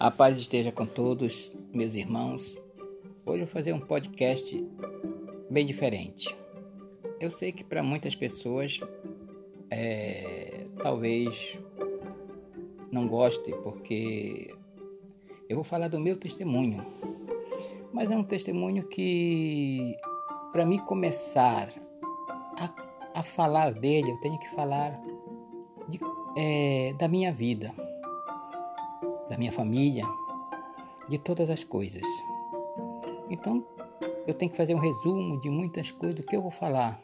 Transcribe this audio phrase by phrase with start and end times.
[0.00, 2.56] A paz esteja com todos, meus irmãos.
[3.26, 4.66] Hoje eu vou fazer um podcast
[5.50, 6.34] bem diferente.
[7.20, 8.80] Eu sei que para muitas pessoas
[9.70, 11.58] é, talvez
[12.90, 14.54] não goste, porque
[15.50, 16.82] eu vou falar do meu testemunho.
[17.92, 19.94] Mas é um testemunho que,
[20.50, 21.68] para mim começar
[22.56, 24.98] a, a, falar dele, eu tenho que falar
[25.90, 26.00] de,
[26.38, 27.89] é, da minha vida da
[29.40, 30.04] minha família,
[31.08, 32.06] de todas as coisas.
[33.30, 33.66] Então,
[34.26, 37.00] eu tenho que fazer um resumo de muitas coisas que eu vou falar.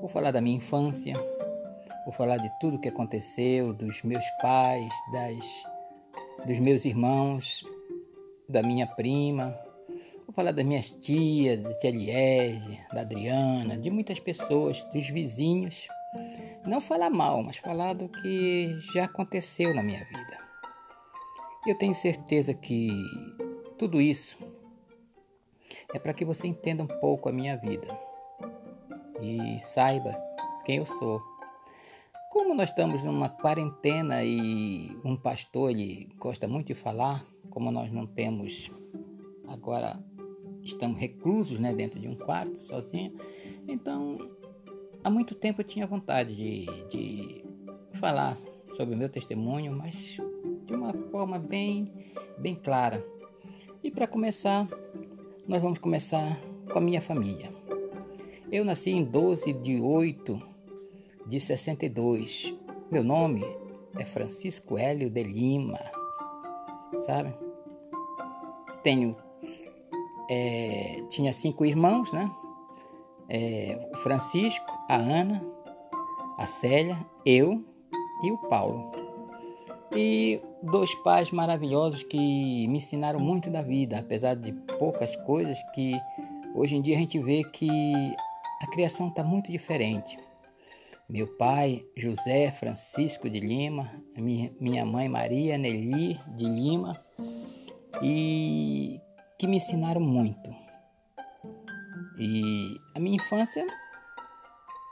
[0.00, 1.14] Vou falar da minha infância,
[2.06, 7.62] vou falar de tudo que aconteceu, dos meus pais, das, dos meus irmãos,
[8.48, 9.54] da minha prima.
[10.24, 15.86] Vou falar das minhas tias, da tia Liege, da Adriana, de muitas pessoas, dos vizinhos.
[16.66, 20.25] Não falar mal, mas falar do que já aconteceu na minha vida.
[21.66, 22.88] Eu tenho certeza que
[23.76, 24.38] tudo isso
[25.92, 27.86] é para que você entenda um pouco a minha vida
[29.20, 30.14] e saiba
[30.64, 31.20] quem eu sou.
[32.30, 37.90] Como nós estamos numa quarentena e um pastor ele gosta muito de falar, como nós
[37.90, 38.70] não temos
[39.48, 39.98] agora
[40.62, 43.12] estamos reclusos, né, dentro de um quarto sozinho,
[43.66, 44.18] então
[45.02, 47.44] há muito tempo eu tinha vontade de, de
[47.94, 48.36] falar
[48.76, 50.18] sobre o meu testemunho, mas
[50.66, 51.90] de uma forma bem,
[52.36, 53.04] bem clara.
[53.82, 54.68] E para começar,
[55.46, 56.38] nós vamos começar
[56.72, 57.50] com a minha família.
[58.50, 60.40] Eu nasci em 12 de 8
[61.26, 62.54] de 62.
[62.90, 63.44] Meu nome
[63.96, 65.80] é Francisco Hélio de Lima,
[67.06, 67.32] sabe?
[68.82, 69.16] Tenho,
[70.28, 72.30] é, tinha cinco irmãos, né?
[73.28, 75.44] É, o Francisco, a Ana,
[76.38, 77.64] a Célia, eu
[78.22, 78.92] e o Paulo.
[79.92, 80.40] E
[80.70, 82.16] dois pais maravilhosos que
[82.68, 85.94] me ensinaram muito da vida, apesar de poucas coisas que
[86.54, 87.68] hoje em dia a gente vê que
[88.60, 90.18] a criação está muito diferente.
[91.08, 93.90] Meu pai, José Francisco de Lima,
[94.60, 97.00] minha mãe Maria Nelly de Lima,
[98.02, 99.00] e
[99.38, 100.54] que me ensinaram muito.
[102.18, 103.64] E a minha infância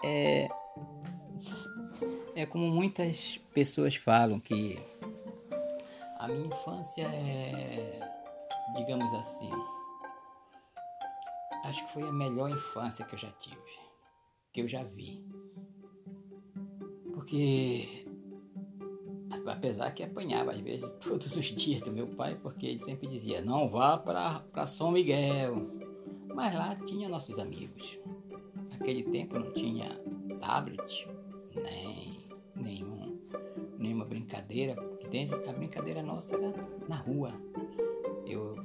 [0.04, 0.48] é,
[2.36, 4.78] é como muitas pessoas falam que
[6.24, 8.00] a minha infância é,
[8.74, 9.50] digamos assim,
[11.64, 13.78] acho que foi a melhor infância que eu já tive,
[14.50, 15.22] que eu já vi.
[17.12, 18.06] Porque
[19.46, 23.42] apesar que apanhava às vezes todos os dias do meu pai, porque ele sempre dizia:
[23.42, 25.56] "Não vá para São Miguel".
[26.34, 27.98] Mas lá tinha nossos amigos.
[28.70, 29.88] Naquele tempo não tinha
[30.40, 31.06] tablet,
[31.54, 33.20] nem nenhum,
[33.78, 35.48] nenhuma brincadeira entende?
[35.48, 36.52] A brincadeira nossa era
[36.88, 37.32] na rua.
[38.26, 38.56] Eu,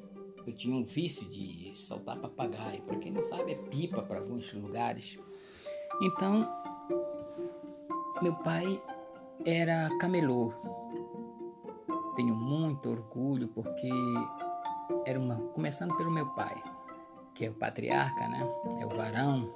[0.47, 2.81] eu tinha um vício de soltar papagaio.
[2.81, 5.19] Para quem não sabe, é pipa para alguns lugares.
[6.01, 6.47] Então,
[8.21, 8.81] meu pai
[9.45, 10.51] era camelô.
[12.15, 13.89] Tenho muito orgulho porque
[15.05, 15.35] era uma.
[15.53, 16.55] Começando pelo meu pai,
[17.35, 18.41] que é o patriarca, né?
[18.81, 19.53] É o varão.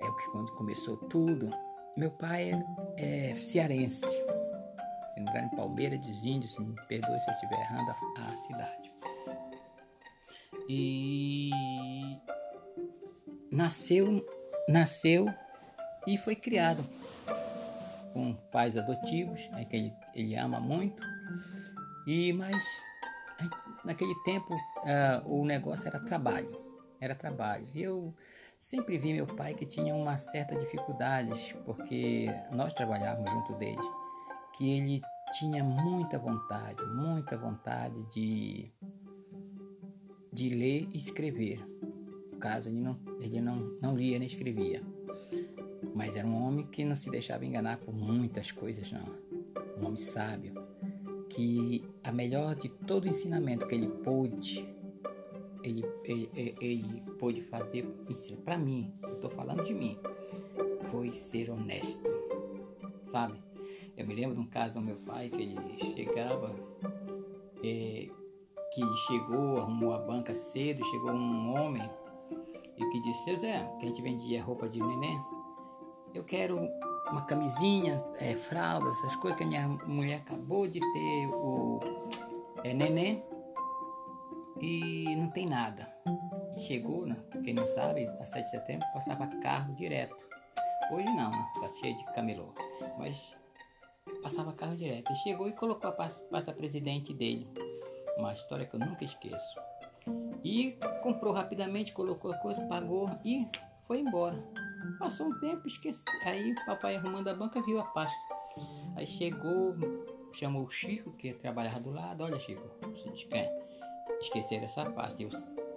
[0.00, 1.48] É o que quando começou tudo.
[1.96, 2.50] Meu pai
[2.98, 4.25] é, é cearense
[5.22, 8.92] me engano, Palmeira dos Índios, me perdoe se eu estiver errando a, a cidade.
[10.68, 11.50] E
[13.50, 14.24] nasceu,
[14.68, 15.26] nasceu
[16.06, 16.84] e foi criado
[18.12, 21.02] com pais adotivos, né, que ele, ele ama muito.
[22.06, 22.64] E mas
[23.84, 26.50] naquele tempo uh, o negócio era trabalho,
[27.00, 27.66] era trabalho.
[27.74, 28.14] Eu
[28.58, 34.05] sempre vi meu pai que tinha uma certa dificuldade porque nós trabalhávamos junto dele
[34.56, 35.02] que ele
[35.32, 38.70] tinha muita vontade, muita vontade de,
[40.32, 41.64] de ler e escrever.
[42.32, 44.82] No caso, ele não, ele não, não lia nem escrevia.
[45.94, 49.04] Mas era um homem que não se deixava enganar por muitas coisas, não.
[49.78, 50.54] Um homem sábio,
[51.28, 54.66] que a melhor de todo ensinamento que ele pôde,
[55.62, 57.84] ele, ele, ele, pôde fazer
[58.44, 59.98] para mim, estou falando de mim,
[60.90, 62.10] foi ser honesto,
[63.08, 63.45] sabe?
[63.96, 65.56] Eu me lembro de um caso do meu pai que ele
[65.94, 66.54] chegava,
[67.64, 68.08] é,
[68.72, 71.88] que chegou, arrumou a banca cedo, chegou um homem
[72.76, 75.18] e que disse, Zé, que a gente vendia roupa de neném,
[76.14, 76.58] eu quero
[77.10, 81.80] uma camisinha, é, fralda, essas coisas que a minha mulher acabou de ter o
[82.64, 83.24] é, neném
[84.60, 85.90] e não tem nada.
[86.66, 87.16] chegou, né?
[87.44, 90.26] quem não sabe, a 7 de setembro passava carro direto.
[90.90, 91.46] Hoje não, né?
[91.60, 92.54] Tá cheio de camelô.
[92.98, 93.36] Mas
[94.22, 95.10] passava carro direto.
[95.10, 97.48] Ele chegou e colocou a pasta presidente dele.
[98.18, 99.60] Uma história que eu nunca esqueço.
[100.44, 103.46] E comprou rapidamente, colocou a coisa, pagou e
[103.86, 104.36] foi embora.
[104.98, 106.04] Passou um tempo, esqueci.
[106.24, 108.16] Aí papai arrumando a banca viu a pasta.
[108.96, 109.76] Aí chegou,
[110.32, 112.24] chamou o Chico, que trabalhava do lado.
[112.24, 113.50] Olha, Chico, você quer
[114.20, 115.22] esquecer essa pasta.
[115.22, 115.28] Eu,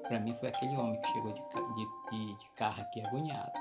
[0.08, 3.52] pra mim foi aquele homem que chegou de, de, de, de carro aqui agoniado.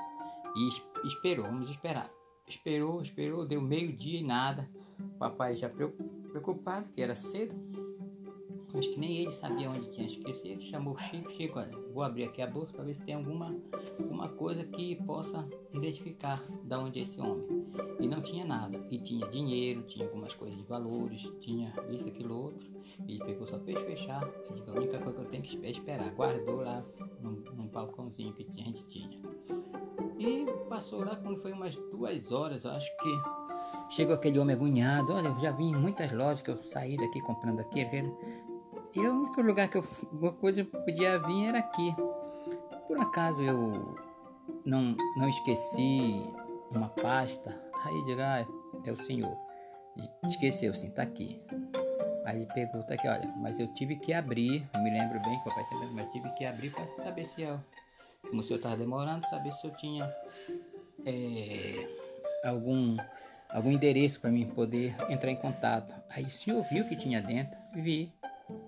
[0.55, 2.09] E esperou, vamos esperar.
[2.49, 4.67] Esperou, esperou, deu meio dia e nada.
[5.19, 7.55] Papai já preocupado, que era cedo.
[8.73, 10.61] Acho que nem ele sabia onde tinha esquecido.
[10.61, 13.55] Chamou o Chico, Chico, olha, vou abrir aqui a bolsa para ver se tem alguma,
[13.97, 17.65] alguma coisa que possa identificar da onde é esse homem.
[17.99, 18.79] E não tinha nada.
[18.91, 22.67] E tinha dinheiro, tinha algumas coisas de valores, tinha isso, aquilo, outro.
[23.07, 24.21] Ele pegou, só fez fechar.
[24.23, 26.11] Ele disse, a única coisa que eu tenho que esperar.
[26.13, 26.85] Guardou lá
[27.21, 29.19] num, num balcãozinho que a gente tinha.
[30.19, 35.13] E passou lá quando foi umas duas horas, acho que chegou aquele homem agoniado.
[35.13, 37.79] Olha, eu já vim em muitas lojas que eu saí daqui comprando aqui.
[38.95, 41.95] E o único lugar que eu uma coisa podia vir era aqui.
[42.87, 43.95] Por acaso eu
[44.65, 46.23] não, não esqueci
[46.71, 47.59] uma pasta.
[47.85, 48.45] Aí diga, ah,
[48.85, 49.37] é o senhor.
[50.25, 51.41] Esqueceu sim, tá aqui.
[52.25, 55.43] Aí ele pegou, tá aqui, olha, mas eu tive que abrir, me lembro bem o
[55.43, 57.59] papai sempre, mas tive que abrir para saber se eu
[58.27, 60.13] como o senhor estava demorando, saber se eu tinha
[61.05, 61.87] é,
[62.45, 62.97] algum,
[63.49, 65.93] algum endereço para mim poder entrar em contato.
[66.09, 68.11] Aí o senhor viu que tinha dentro, vi.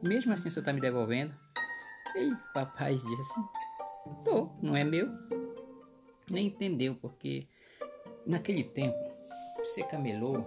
[0.02, 1.34] Mesmo assim o senhor está me devolvendo.
[2.16, 3.42] E papai disse assim,
[4.24, 5.10] tô, não é meu.
[6.30, 7.48] Nem entendeu, porque
[8.26, 8.98] naquele tempo,
[9.64, 10.44] ser camelô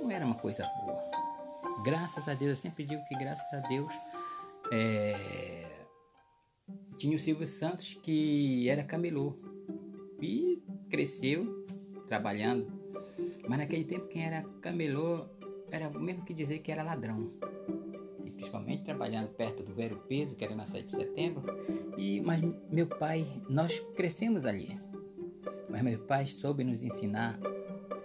[0.00, 1.02] não era uma coisa boa.
[1.84, 3.92] Graças a Deus, eu sempre digo que graças a Deus
[4.70, 5.84] é,
[6.96, 9.38] tinha o Silvio Santos que era camelô
[10.20, 11.66] e cresceu
[12.06, 12.72] trabalhando.
[13.48, 15.26] Mas naquele tempo quem era camelô
[15.70, 17.32] era o mesmo que dizer que era ladrão.
[18.34, 21.42] Principalmente trabalhando perto do Vero Peso, que era na 7 de setembro.
[21.96, 24.78] E, mas meu pai, nós crescemos ali.
[25.68, 27.38] Mas meu pai soube nos ensinar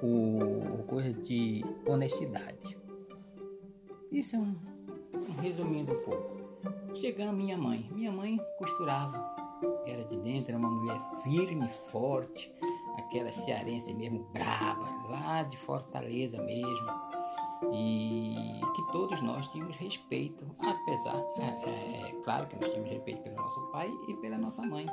[0.02, 2.78] o, o coisa de honestidade.
[4.12, 4.56] Isso é um,
[5.14, 6.40] um resumindo um pouco.
[6.94, 7.88] Chegando minha mãe.
[7.92, 9.38] Minha mãe costurava.
[9.86, 12.52] Era de dentro, era uma mulher firme, forte,
[12.98, 16.88] aquela cearense mesmo brava, lá de Fortaleza mesmo.
[17.74, 23.22] E que todos nós tínhamos respeito, apesar, é, é, é claro que nós tínhamos respeito
[23.22, 24.86] pelo nosso pai e pela nossa mãe.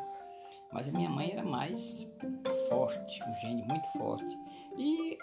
[0.73, 2.11] Mas a minha mãe era mais
[2.69, 4.37] forte, um gênio muito forte.
[4.77, 5.17] E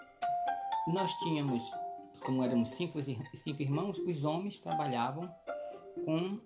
[0.87, 1.63] nós tínhamos,
[2.23, 5.29] como éramos cinco, cinco irmãos, os homens trabalhavam
[6.05, 6.39] com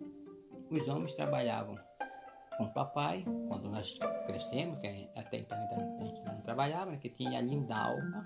[0.69, 1.75] os homens trabalhavam
[2.57, 5.57] com o papai, quando nós crescemos, que até então
[5.99, 8.25] a gente não trabalhava, né, que tinha a Lindalma,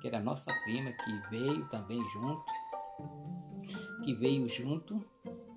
[0.00, 2.44] que era nossa prima, que veio também junto,
[4.04, 5.04] que veio junto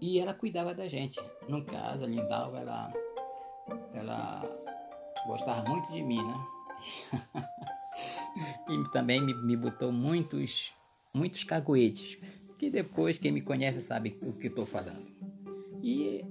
[0.02, 1.20] e ela cuidava da gente.
[1.48, 2.94] No caso, a Lindalma, ela,
[3.94, 4.42] ela
[5.26, 6.48] gostava muito de mim, né?
[8.70, 10.74] e também me, me botou muitos,
[11.14, 12.18] muitos caguetes,
[12.58, 15.08] que depois quem me conhece sabe o que estou falando.
[15.82, 16.26] E,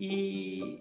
[0.00, 0.80] e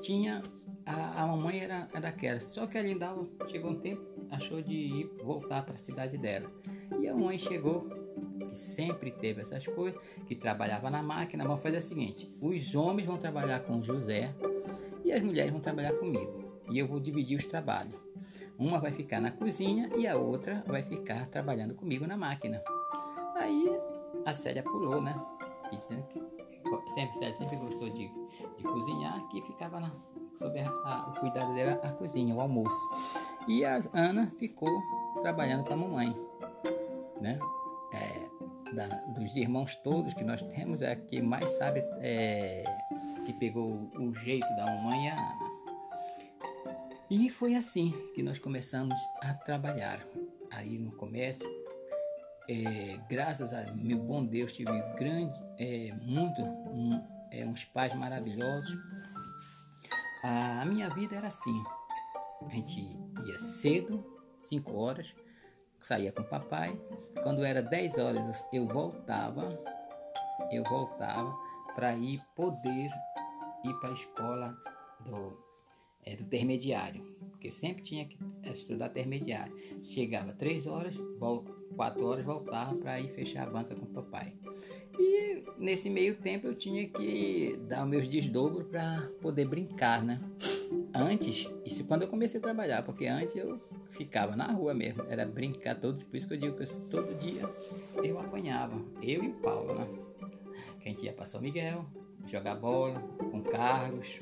[0.00, 0.42] tinha.
[0.84, 2.40] A, a mamãe era, era daquela.
[2.40, 6.50] Só que a Lindalva chegou um tempo, achou de ir voltar para a cidade dela.
[7.00, 7.86] E a mãe chegou,
[8.48, 11.44] que sempre teve essas coisas, que trabalhava na máquina.
[11.44, 14.34] Vamos fazer o seguinte: os homens vão trabalhar com José
[15.04, 16.62] e as mulheres vão trabalhar comigo.
[16.70, 17.94] E eu vou dividir os trabalhos.
[18.58, 22.62] Uma vai ficar na cozinha e a outra vai ficar trabalhando comigo na máquina.
[23.36, 23.78] Aí
[24.26, 25.14] a Célia pulou, né?
[25.70, 26.20] Dizendo que
[26.92, 28.10] sempre, sempre gostou de,
[28.56, 29.92] de cozinhar, que ficava na,
[30.36, 32.76] sob a, a, o cuidado dela a cozinha, o almoço.
[33.46, 34.82] E a Ana ficou
[35.22, 36.16] trabalhando com a mamãe,
[37.20, 37.38] né?
[37.92, 42.64] É, da, dos irmãos todos que nós temos, é a que mais sabe, é,
[43.24, 45.58] que pegou o jeito da mamãe é a Ana.
[47.10, 50.06] E foi assim que nós começamos a trabalhar.
[50.50, 51.48] Aí no comércio,
[52.48, 58.76] é, graças a meu bom Deus, tive grande, é, muito, um, é, uns pais maravilhosos.
[60.22, 61.62] A minha vida era assim.
[62.40, 62.80] A gente
[63.26, 64.04] ia cedo,
[64.42, 65.14] 5 horas,
[65.80, 66.78] saía com o papai.
[67.22, 69.58] Quando era 10 horas eu voltava,
[70.50, 71.34] eu voltava
[71.74, 72.90] para ir poder
[73.64, 74.56] ir para a escola
[75.00, 75.36] do,
[76.04, 79.54] é, do intermediário, porque sempre tinha que estudar intermediário.
[79.82, 84.34] Chegava 3 horas, volta, quatro horas voltava para ir fechar a banca com o papai.
[84.98, 90.20] E nesse meio tempo eu tinha que dar meus desdobros para poder brincar, né?
[90.98, 95.24] Antes, isso quando eu comecei a trabalhar, porque antes eu ficava na rua mesmo, era
[95.24, 97.48] brincar todos, por isso que eu digo que todo dia
[98.02, 99.88] eu apanhava, eu e o Paulo, né?
[100.80, 101.86] Que a gente ia para São Miguel,
[102.26, 103.00] jogar bola
[103.30, 104.18] com Carlos,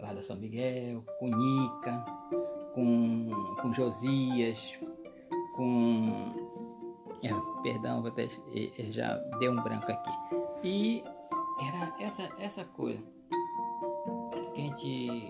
[0.00, 2.04] lá da São Miguel, com Nica,
[2.74, 3.28] com,
[3.62, 4.76] com Josias,
[5.54, 6.34] com.
[7.22, 8.26] É, perdão, vou até,
[8.90, 10.10] já deu um branco aqui.
[10.64, 11.04] E
[11.68, 13.00] era essa, essa coisa
[14.54, 15.28] que a gente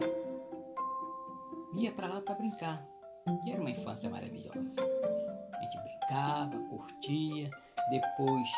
[1.74, 2.86] ia para lá para brincar.
[3.44, 4.76] E era uma infância maravilhosa.
[5.52, 7.50] A gente brincava, curtia,
[7.90, 8.48] depois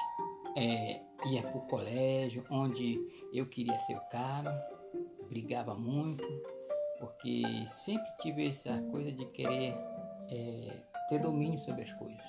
[0.56, 2.98] é, ia para o colégio, onde
[3.32, 4.52] eu queria ser o cara,
[5.28, 6.24] brigava muito,
[6.98, 9.74] porque sempre tive essa coisa de querer
[10.30, 12.24] é, ter domínio sobre as coisas.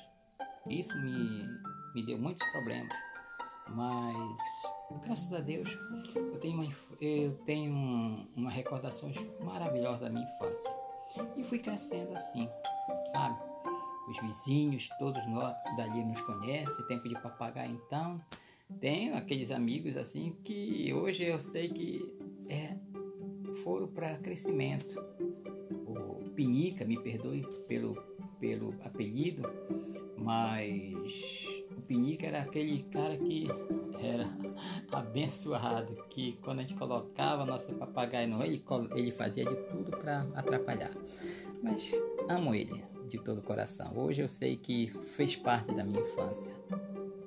[0.68, 1.46] Isso me,
[1.94, 2.96] me deu muitos problemas,
[3.70, 4.40] mas
[5.02, 5.70] graças a Deus
[6.16, 10.72] eu tenho, uma, eu tenho uma recordações maravilhosas da minha infância.
[11.38, 12.48] E fui crescendo assim,
[13.12, 13.38] sabe?
[14.10, 18.22] Os vizinhos, todos nós dali nos conhecem, tempo de papagaio então.
[18.80, 22.02] Tenho aqueles amigos assim que hoje eu sei que
[22.50, 22.76] é,
[23.64, 25.00] foram para crescimento.
[25.86, 27.96] O Pinica, me perdoe pelo,
[28.40, 29.44] pelo apelido,
[30.18, 31.46] mas
[31.78, 33.48] o Pinica era aquele cara que
[34.06, 34.28] era
[34.92, 38.64] abençoado, que quando a gente colocava nosso papagaio no ele,
[38.96, 40.92] ele fazia de tudo para atrapalhar.
[41.62, 41.92] Mas
[42.30, 43.98] amo ele de todo o coração.
[43.98, 46.54] Hoje eu sei que fez parte da minha infância.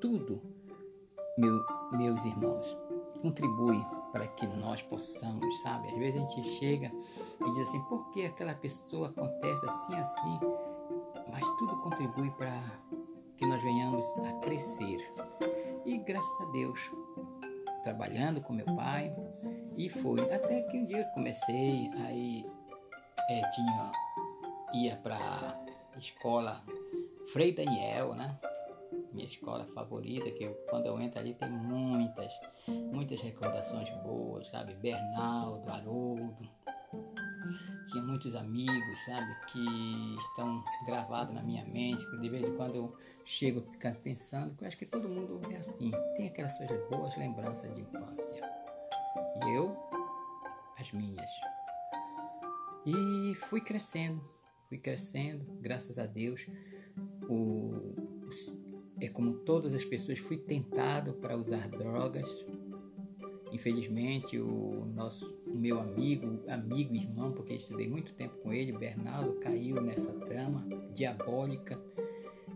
[0.01, 0.43] Tudo,
[1.39, 2.77] meu, meus irmãos,
[3.23, 5.89] contribui para que nós possamos, sabe?
[5.89, 6.91] Às vezes a gente chega
[7.41, 10.41] e diz assim, por que aquela pessoa acontece assim, assim?
[11.31, 12.63] Mas tudo contribui para
[13.37, 14.99] que nós venhamos a crescer.
[15.87, 16.81] E graças a Deus,
[17.85, 19.15] trabalhando com meu pai,
[19.77, 22.45] e foi até que um dia eu comecei, aí
[23.31, 23.93] é, tinha,
[24.75, 25.17] ia para
[25.97, 26.61] escola
[27.33, 28.37] Frei Daniel, né?
[29.13, 32.33] Minha escola favorita, que eu, quando eu entro ali tem muitas,
[32.67, 34.75] muitas recordações boas, sabe?
[34.75, 36.49] Bernardo, Haroldo,
[37.87, 42.75] tinha muitos amigos, sabe, que estão gravados na minha mente, que de vez em quando
[42.75, 46.69] eu chego ficando pensando, que eu acho que todo mundo é assim, tem aquelas suas
[46.89, 48.51] boas lembranças de infância.
[49.45, 49.77] E eu,
[50.79, 51.31] as minhas.
[52.85, 54.23] E fui crescendo,
[54.69, 56.47] fui crescendo, graças a Deus.
[57.29, 57.95] O,
[59.01, 62.29] é como todas as pessoas, fui tentado para usar drogas,
[63.53, 69.35] Infelizmente, o nosso o meu amigo, amigo irmão, porque estudei muito tempo com ele, Bernardo,
[69.41, 71.81] caiu nessa trama diabólica.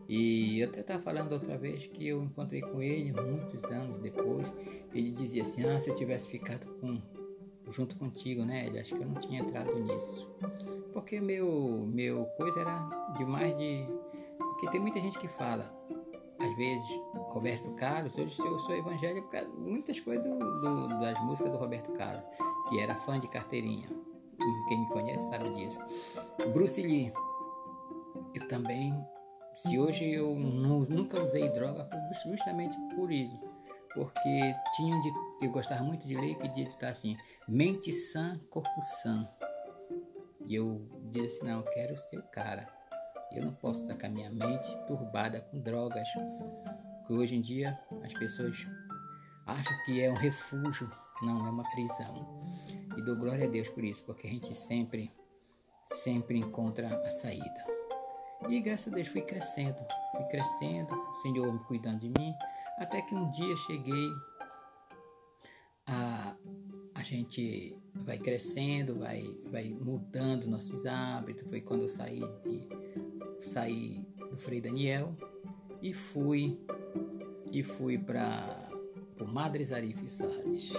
[0.08, 4.52] E eu até estava falando outra vez que eu encontrei com ele muitos anos depois.
[4.92, 7.00] Ele dizia assim: Ah, se eu tivesse ficado com,
[7.70, 8.66] junto contigo, né?
[8.66, 10.28] Ele acho que eu não tinha entrado nisso.
[10.92, 13.86] Porque meu, meu coisa era demais de.
[14.36, 15.72] Porque tem muita gente que fala,
[16.40, 20.88] às vezes, Roberto Carlos, hoje eu sou evangélico por causa de muitas coisas do, do,
[21.00, 22.24] das músicas do Roberto Carlos,
[22.70, 23.86] que era fã de carteirinha.
[24.68, 25.78] Quem me conhece sabe disso.
[26.54, 27.12] Bruce Lee,
[28.34, 28.94] eu também,
[29.56, 31.86] se hoje eu não, nunca usei droga,
[32.22, 33.38] foi justamente por isso.
[33.92, 35.12] Porque tinha de,
[35.42, 39.28] eu gostava muito de ler que estar assim, mente sã, corpo sã.
[40.46, 42.66] E eu dizia assim, não, eu quero ser o cara
[43.32, 46.08] eu não posso estar com a minha mente turbada com drogas,
[47.06, 48.66] que hoje em dia as pessoas
[49.46, 50.90] acham que é um refúgio,
[51.22, 52.26] não, é uma prisão.
[52.96, 55.10] E dou glória a Deus por isso, porque a gente sempre,
[55.86, 57.66] sempre encontra a saída.
[58.48, 59.76] E graças a Deus fui crescendo,
[60.12, 62.34] fui crescendo, o Senhor me cuidando de mim,
[62.78, 64.08] até que um dia cheguei
[65.86, 66.36] a,
[66.94, 71.46] a gente vai crescendo, vai, vai mudando nossos hábitos.
[71.48, 72.68] Foi quando eu saí de
[73.48, 75.16] saí do Frei Daniel
[75.82, 76.58] e fui
[77.52, 78.70] e fui para
[79.20, 80.72] o Madres Arif Salles.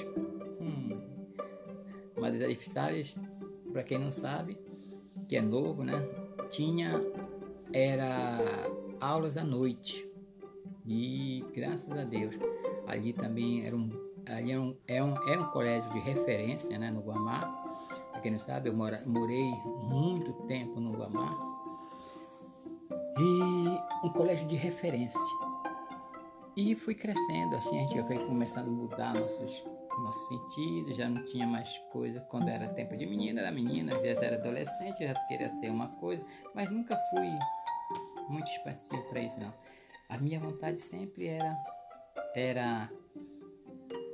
[2.21, 2.23] Hum.
[2.23, 3.17] Madres Arif Salles,
[3.71, 4.57] para quem não sabe,
[5.27, 6.07] que é novo, né?
[6.49, 7.01] Tinha
[7.73, 8.37] era
[8.99, 10.07] aulas à noite.
[10.85, 12.35] E graças a Deus,
[12.87, 13.89] ali também era um
[14.29, 17.39] ali é um, é um, é um colégio de referência né, no Guamá.
[18.11, 19.51] Para quem não sabe, eu mora, morei
[19.83, 21.51] muito tempo no Guamá
[23.17, 25.19] e um colégio de referência.
[26.55, 29.63] E fui crescendo, assim, a gente foi começando a mudar nossos,
[29.99, 34.25] nossos sentidos, já não tinha mais coisa quando era tempo de menina, era menina, já
[34.25, 37.29] era adolescente, já queria ser uma coisa, mas nunca fui
[38.29, 39.53] muito expansivo para isso, não.
[40.09, 41.57] A minha vontade sempre era,
[42.35, 42.89] era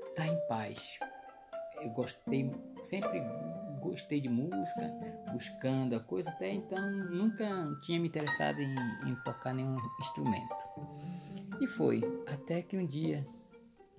[0.09, 0.99] estar tá em paz.
[1.81, 2.51] Eu gostei,
[2.83, 3.21] sempre
[3.81, 4.91] gostei de música,
[5.31, 6.79] buscando a coisa, até então
[7.11, 7.45] nunca
[7.85, 10.55] tinha me interessado em, em tocar nenhum instrumento.
[11.61, 13.25] E foi, até que um dia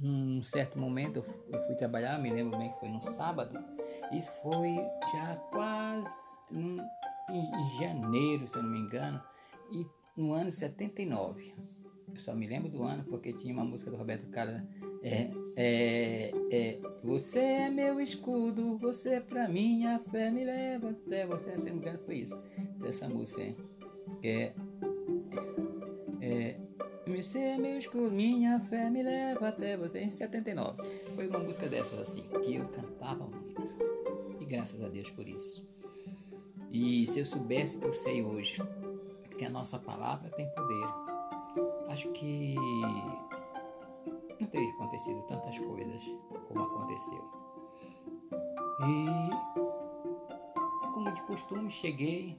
[0.01, 3.59] num certo momento eu fui trabalhar, me lembro bem que foi num sábado,
[4.13, 4.77] isso foi
[5.13, 6.11] já quase
[6.51, 6.79] em,
[7.79, 9.21] janeiro, se eu não me engano,
[9.73, 9.87] e
[10.17, 11.55] no ano 79.
[12.15, 14.63] Eu só me lembro do ano porque tinha uma música do Roberto Carlos.
[15.03, 21.27] É, é, é, você é meu escudo, você é pra minha fé me leva até
[21.27, 21.57] você.
[21.57, 22.37] Se não me engano, foi isso.
[22.81, 23.55] Dessa música aí.
[24.21, 24.55] Que é
[27.29, 29.99] você é meu escudo, minha fé me leva até você.
[29.99, 30.83] Em 79.
[31.15, 33.61] Foi uma música dessas assim, que eu cantava muito.
[34.41, 35.63] E graças a Deus por isso.
[36.73, 38.57] E se eu soubesse que eu sei hoje,
[39.37, 40.87] que a nossa palavra tem poder,
[41.89, 42.55] acho que
[44.41, 46.03] não teria acontecido tantas coisas
[46.49, 47.31] como aconteceu.
[48.81, 52.39] E como de costume, cheguei,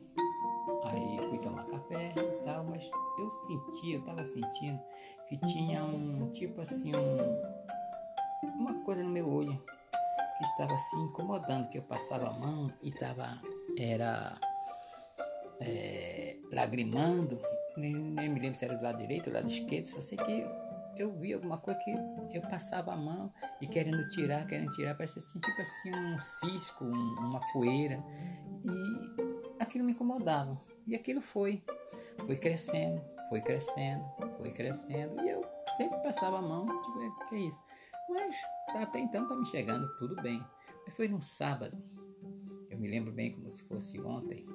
[0.85, 4.79] aí fui tomar café e tal, mas eu sentia, eu tava sentindo
[5.27, 7.39] que tinha um tipo assim, um,
[8.59, 9.61] uma coisa no meu olho
[10.37, 13.39] que estava assim incomodando, que eu passava a mão e tava
[13.77, 14.39] era
[15.61, 17.39] é, lagrimando,
[17.77, 20.17] nem, nem, me lembro se era do lado direito ou do lado esquerdo, só sei
[20.17, 20.45] que
[20.97, 25.21] eu vi alguma coisa que eu passava a mão e querendo tirar, querendo tirar, parecia
[25.21, 28.03] assim, tipo assim um cisco, um, uma poeira,
[28.65, 30.59] e aquilo me incomodava.
[30.85, 31.63] E aquilo foi,
[32.25, 34.03] foi crescendo, foi crescendo,
[34.37, 35.43] foi crescendo, e eu
[35.77, 37.59] sempre passava a mão, tipo, é, que é isso?
[38.09, 38.35] Mas
[38.75, 40.43] até então tá me chegando tudo bem.
[40.85, 41.77] Mas foi num sábado,
[42.79, 44.45] me lembro bem como se fosse ontem.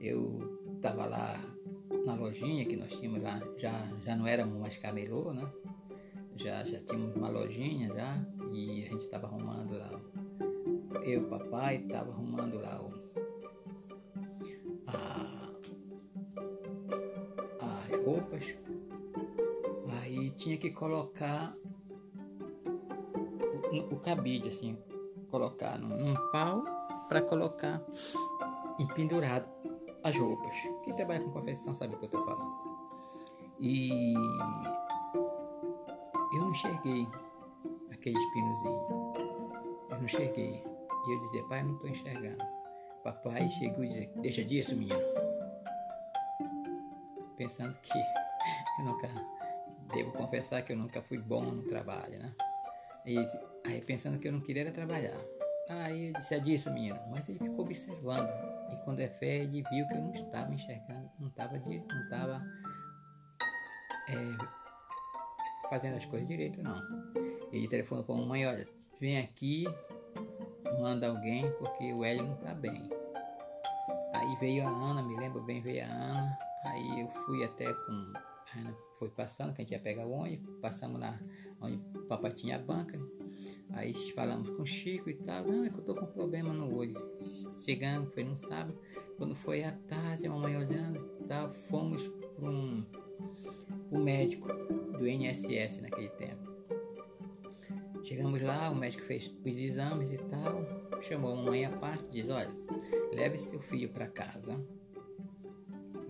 [0.00, 1.38] Eu estava lá
[2.04, 3.72] na lojinha que nós tínhamos lá, já,
[4.04, 5.48] já não éramos mais camelô, né?
[6.36, 10.00] Já, já tínhamos uma lojinha já e a gente estava arrumando lá.
[11.04, 12.92] Eu e o papai estava arrumando lá o,
[14.88, 15.31] a,
[18.22, 18.54] roupas.
[20.00, 21.54] Aí tinha que colocar
[23.90, 24.78] o, cabide assim,
[25.30, 26.62] colocar num, num pau
[27.08, 27.82] para colocar
[28.78, 29.46] empendurado
[30.04, 30.54] as roupas.
[30.84, 32.52] Quem trabalha com confecção sabe o que eu estou falando.
[33.60, 34.14] E
[36.34, 37.06] eu não enxerguei
[37.90, 39.12] aquele espinozinho.
[39.90, 40.62] Eu não enxerguei.
[41.06, 42.44] E eu dizia, pai, eu não estou enxergando.
[43.02, 45.21] Papai chegou e disse, deixa disso, menino.
[47.42, 47.98] Pensando que
[48.78, 49.08] eu nunca,
[49.92, 52.32] devo confessar que eu nunca fui bom no trabalho, né?
[53.04, 53.18] E
[53.66, 55.18] aí pensando que eu não queria era trabalhar.
[55.68, 57.00] Aí eu disse, é disso, menino.
[57.10, 58.30] Mas ele ficou observando.
[58.70, 62.46] E quando é fé, ele viu que eu não estava enxergando, não estava não estava
[64.08, 66.76] é, fazendo as coisas direito, não.
[67.52, 68.68] Ele telefonou para a mamãe, olha,
[69.00, 69.64] vem aqui,
[70.80, 72.88] manda alguém, porque o Hélio não está bem.
[74.14, 76.51] Aí veio a Ana, me lembro bem, veio a Ana.
[76.64, 78.12] Aí eu fui até com.
[78.56, 81.18] Ana foi passando, que a gente ia pegar o ônibus, passamos lá
[81.60, 83.00] onde o papai tinha a banca.
[83.70, 85.44] Aí falamos com o Chico e tal.
[85.44, 86.94] Não, é que eu tô com problema no olho.
[87.64, 88.78] Chegamos, foi no sábado.
[89.16, 92.84] Quando foi à tarde, a mamãe olhando e tal, fomos para um,
[93.90, 94.48] um médico
[94.98, 96.52] do INSS naquele tempo.
[98.04, 100.64] Chegamos lá, o médico fez os exames e tal,
[101.02, 102.50] chamou a mamãe à parte e diz: Olha,
[103.12, 104.60] leve seu filho para casa.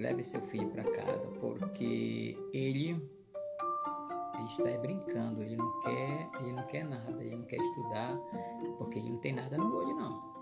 [0.03, 2.91] Leve seu filho para casa, porque ele
[4.35, 8.17] ele está brincando, ele não quer, ele não quer nada, ele não quer estudar,
[8.79, 10.33] porque ele não tem nada no olho não.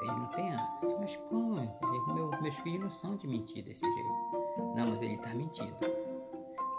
[0.00, 0.96] Ele não tem nada.
[0.98, 1.60] Mas como?
[1.60, 4.74] Ele, meu, meus filhos não são de mentir desse jeito.
[4.74, 5.76] Não, mas ele está mentindo.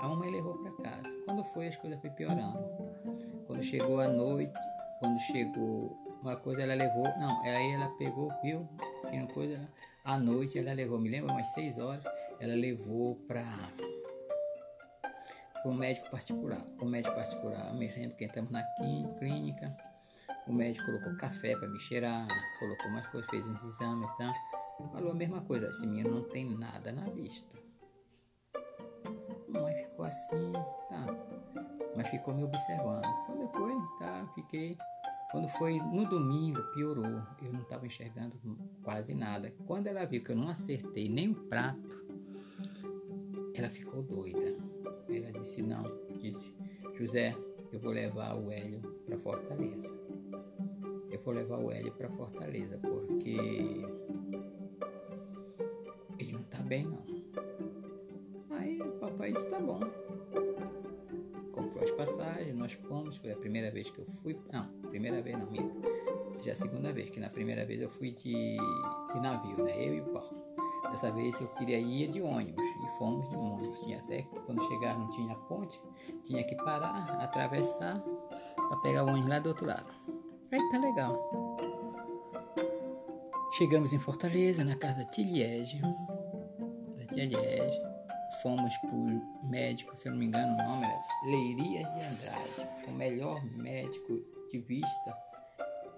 [0.01, 1.15] A mamãe levou para casa.
[1.25, 2.59] Quando foi, as coisas foi piorando.
[3.45, 4.59] Quando chegou a noite,
[4.99, 7.05] quando chegou uma coisa, ela levou.
[7.17, 8.67] Não, aí ela pegou, viu?
[9.09, 9.67] Que uma coisa.
[10.07, 12.01] À noite ela levou, me lembro, umas seis horas,
[12.39, 13.43] ela levou para
[15.65, 16.65] um médico particular.
[16.79, 18.63] O médico particular, me lembro que entramos na
[19.19, 19.75] clínica,
[20.47, 22.25] o médico colocou café para me cheirar,
[22.57, 24.33] colocou mais coisas, fez uns exames, tá?
[24.93, 27.53] Falou a mesma coisa, esse menino não tem nada na vista.
[29.49, 30.53] Mas ficou assim,
[30.87, 31.05] tá?
[31.97, 33.03] Mas ficou me observando.
[33.25, 34.25] Quando depois, tá?
[34.35, 34.77] Fiquei.
[35.31, 37.21] Quando foi no domingo, piorou.
[37.41, 38.39] Eu não estava enxergando
[38.87, 39.53] quase nada.
[39.65, 42.05] Quando ela viu que eu não acertei nem o prato,
[43.53, 44.55] ela ficou doida.
[45.09, 45.83] Ela disse: Não,
[46.21, 46.55] disse
[46.97, 47.35] José,
[47.73, 49.93] eu vou levar o Hélio para Fortaleza.
[51.11, 53.35] Eu vou levar o Hélio para Fortaleza porque
[56.17, 57.05] ele não tá bem, não.
[58.51, 59.81] Aí o papai disse: Tá bom.
[61.51, 63.17] Comprou as passagens, nós fomos.
[63.17, 64.39] Foi a primeira vez que eu fui.
[64.49, 65.86] Não, primeira vez não, minha.
[66.47, 68.55] Já é a segunda vez, que na primeira vez eu fui de,
[69.11, 69.85] de navio, né?
[69.85, 70.29] Eu e o Paulo.
[70.89, 73.81] Dessa vez eu queria ir de ônibus e fomos de ônibus.
[73.81, 75.77] Tinha até quando chegar não tinha ponte,
[76.23, 78.01] tinha que parar, atravessar,
[78.55, 79.93] para pegar o ônibus lá do outro lado.
[80.49, 81.57] Aí tá legal.
[83.57, 85.81] Chegamos em Fortaleza, na casa da Tiliege,
[86.97, 87.81] da Tia Liege.
[88.41, 92.91] Fomos por médico, se eu não me engano o nome era Leirias de Andrade, o
[92.91, 95.26] melhor médico de vista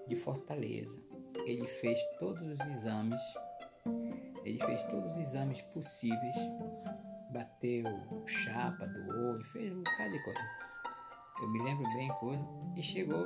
[0.10, 1.02] de Fortaleza.
[1.46, 3.22] Ele fez todos os exames,
[4.44, 6.36] ele fez todos os exames possíveis,
[7.32, 7.86] bateu
[8.26, 10.40] chapa do olho, fez um bocado de coisa.
[11.42, 12.46] Eu me lembro bem coisa
[12.76, 13.26] e chegou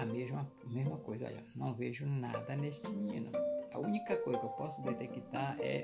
[0.00, 1.26] a mesma, mesma coisa.
[1.26, 3.30] Olha, não vejo nada nesse menino.
[3.72, 5.82] A única coisa que eu posso detectar é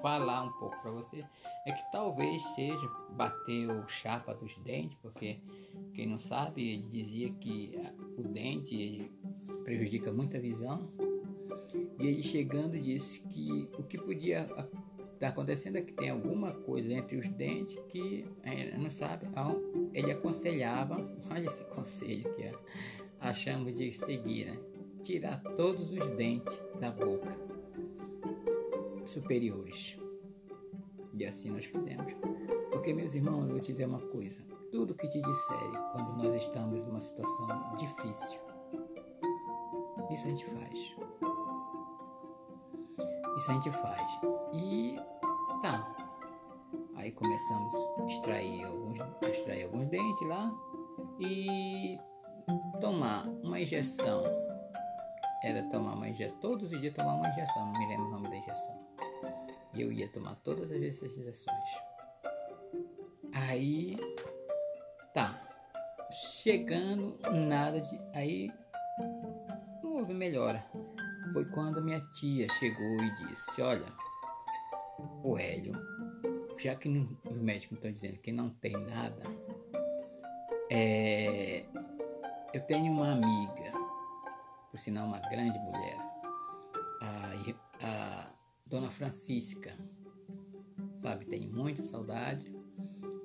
[0.00, 1.24] falar um pouco para você
[1.66, 5.38] é que talvez seja bater o chapa dos dentes, porque
[5.94, 7.72] quem não sabe, ele dizia que
[8.16, 9.10] o dente
[9.64, 10.88] prejudica muito a visão.
[11.98, 14.68] E ele chegando disse que o que podia estar
[15.18, 18.24] tá acontecendo é que tem alguma coisa entre os dentes que
[18.78, 19.26] não sabe.
[19.92, 20.96] Ele aconselhava,
[21.30, 22.50] olha esse conselho que
[23.20, 24.58] achamos de seguir, né?
[25.02, 27.47] Tirar todos os dentes da boca
[29.10, 29.96] superiores.
[31.14, 32.12] E assim nós fizemos.
[32.70, 34.40] Porque, meus irmãos, eu vou te dizer uma coisa:
[34.70, 38.38] tudo que te disserem quando nós estamos numa situação difícil,
[40.10, 40.78] isso a gente faz.
[43.36, 44.20] Isso a gente faz.
[44.52, 44.96] E
[45.62, 45.96] tá.
[46.96, 50.52] Aí começamos a extrair alguns, a extrair alguns dentes lá
[51.20, 51.98] e
[52.80, 54.22] tomar uma injeção.
[55.44, 58.28] Era tomar uma injeção, todos os dias tomar uma injeção, não me lembro o nome
[58.28, 58.87] da injeção.
[59.78, 61.48] Eu ia tomar todas as injeções.
[63.32, 63.96] Aí,
[65.14, 65.44] tá.
[66.42, 68.00] Chegando, nada de.
[68.14, 68.50] Aí,
[69.82, 70.64] não houve melhora.
[71.32, 73.86] Foi quando minha tia chegou e disse: Olha,
[75.22, 75.74] o Hélio,
[76.58, 79.22] já que não, os médicos estão dizendo que não tem nada,
[80.70, 81.64] é,
[82.52, 83.72] eu tenho uma amiga,
[84.70, 86.07] por sinal, uma grande mulher,
[88.68, 89.74] Dona Francisca,
[90.94, 91.24] sabe?
[91.24, 92.54] Tenho muita saudade,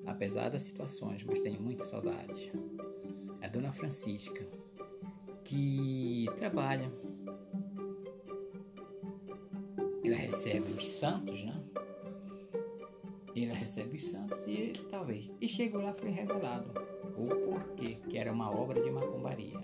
[0.05, 2.51] apesar das situações, mas tenho muita saudade.
[3.41, 4.47] É a Dona Francisca,
[5.43, 6.89] que trabalha.
[10.03, 11.61] Ela recebe os santos, né?
[13.35, 15.29] Ela recebe os santos e talvez.
[15.41, 16.71] E chegou lá foi revelado
[17.17, 19.59] o porquê que era uma obra de macumbaria,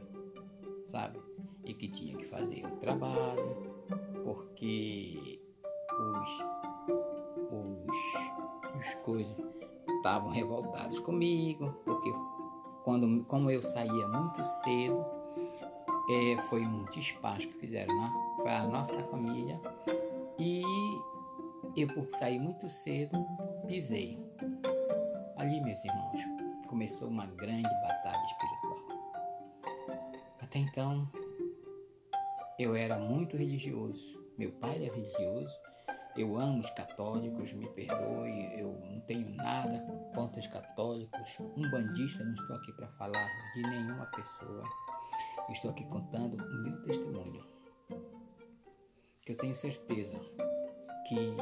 [0.85, 1.19] sabe?
[1.63, 3.79] E que tinha que fazer o trabalho,
[4.23, 5.18] porque
[10.09, 12.11] estavam revoltados comigo, porque
[12.83, 15.05] quando, como eu saía muito cedo,
[16.09, 17.93] é, foi um despacho que fizeram
[18.37, 19.61] para a nossa família
[20.39, 20.63] e
[21.77, 23.23] eu por sair muito cedo
[23.67, 24.17] pisei.
[25.37, 26.21] Ali, meus irmãos,
[26.67, 28.99] começou uma grande batalha espiritual.
[30.41, 31.07] Até então,
[32.57, 34.19] eu era muito religioso.
[34.39, 35.68] Meu pai era religioso
[36.21, 39.79] eu amo os católicos, me perdoe, eu não tenho nada
[40.13, 41.37] contra os católicos.
[41.55, 44.63] Um bandista, não estou aqui para falar de nenhuma pessoa.
[45.49, 47.45] Estou aqui contando o meu testemunho.
[49.25, 50.19] Que eu tenho certeza
[51.07, 51.37] que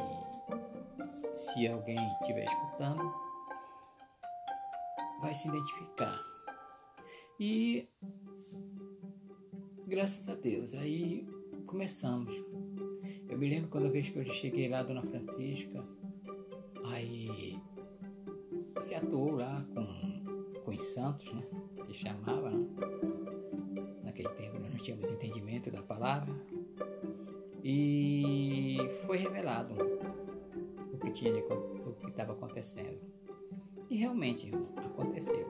[1.34, 3.12] se alguém estiver escutando,
[5.20, 6.24] vai se identificar.
[7.40, 7.88] E
[9.88, 11.26] graças a Deus, aí
[11.66, 12.34] começamos
[13.28, 15.84] eu me lembro quando a vez que eu cheguei lá, Dona Francisca,
[16.86, 17.58] aí
[18.80, 21.42] se atuou lá com, com os santos, né?
[21.86, 22.66] Que chamava, né?
[24.02, 26.34] Naquele tempo nós não tínhamos entendimento da palavra.
[27.62, 29.74] E foi revelado
[30.92, 32.98] o que tinha o que estava acontecendo.
[33.90, 35.46] E realmente aconteceu.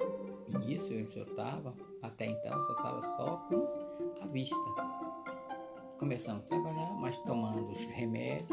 [0.49, 4.57] E nisso eu só estava, até então, só estava só com a vista
[5.99, 8.49] começamos a trabalhar, mas tomando os remédios,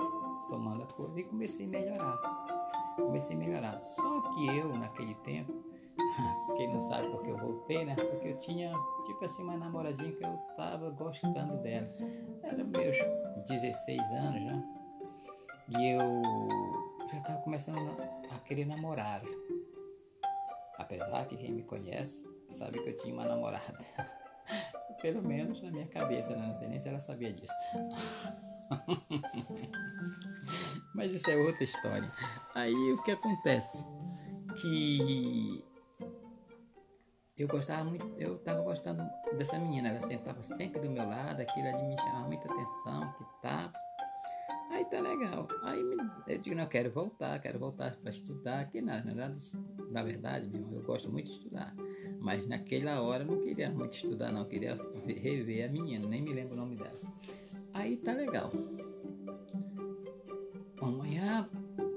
[0.49, 2.17] tomando a coisa, e comecei a melhorar.
[2.95, 3.79] Comecei a melhorar.
[3.79, 5.53] Só que eu, naquele tempo,
[6.55, 7.95] quem não sabe porque eu voltei, né?
[7.95, 8.73] Porque eu tinha,
[9.05, 11.87] tipo assim, uma namoradinha que eu tava gostando dela.
[12.43, 12.97] Era meus
[13.47, 14.43] 16 anos.
[14.43, 14.63] Né?
[15.77, 15.99] E eu
[17.11, 17.77] já tava começando
[18.31, 19.21] a querer namorar.
[20.77, 23.77] Apesar que quem me conhece sabe que eu tinha uma namorada.
[25.05, 26.47] Pelo menos na minha cabeça, né?
[26.47, 27.53] Não sei nem se ela sabia disso.
[30.95, 32.11] Mas isso é outra história.
[32.55, 33.85] Aí o que acontece?
[34.59, 35.63] Que
[37.37, 41.67] eu gostava muito, eu tava gostando dessa menina, ela sentava sempre do meu lado, aquilo
[41.67, 43.71] ali me chamava muita atenção, que tá.
[44.85, 45.47] Aí tá legal.
[45.63, 45.81] Aí
[46.27, 48.69] eu digo, não, quero voltar, quero voltar para estudar.
[48.69, 49.35] Que nada, na,
[49.89, 51.75] na verdade, meu, eu gosto muito de estudar.
[52.19, 54.41] Mas naquela hora eu não queria muito estudar, não.
[54.41, 56.99] Eu queria rever a menina, nem me lembro o nome dela.
[57.73, 58.51] Aí tá legal.
[60.79, 61.47] Amanhã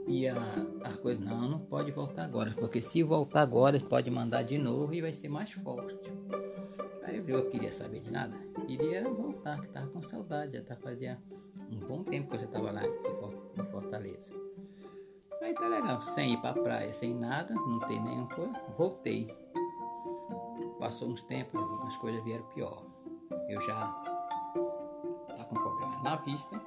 [0.07, 0.37] e a,
[0.85, 4.94] a coisa, não, não pode voltar agora, porque se voltar agora, pode mandar de novo
[4.94, 5.94] e vai ser mais forte.
[7.03, 8.35] Aí eu, queria saber de nada,
[8.66, 11.18] queria voltar, que tava com saudade, já tá fazia
[11.71, 14.33] um bom tempo que eu já tava lá em Fortaleza.
[15.43, 19.29] Aí tá legal, sem ir pra praia, sem nada, não tem nenhuma coisa, voltei.
[20.79, 22.85] Passou uns tempos, as coisas vieram pior.
[23.49, 23.91] Eu já
[25.27, 26.61] tava com problema na vista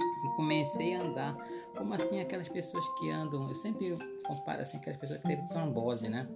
[0.00, 1.36] e comecei a andar
[1.76, 3.96] como assim aquelas pessoas que andam, eu sempre
[4.26, 6.28] comparo assim aquelas pessoas que teve trombose, né?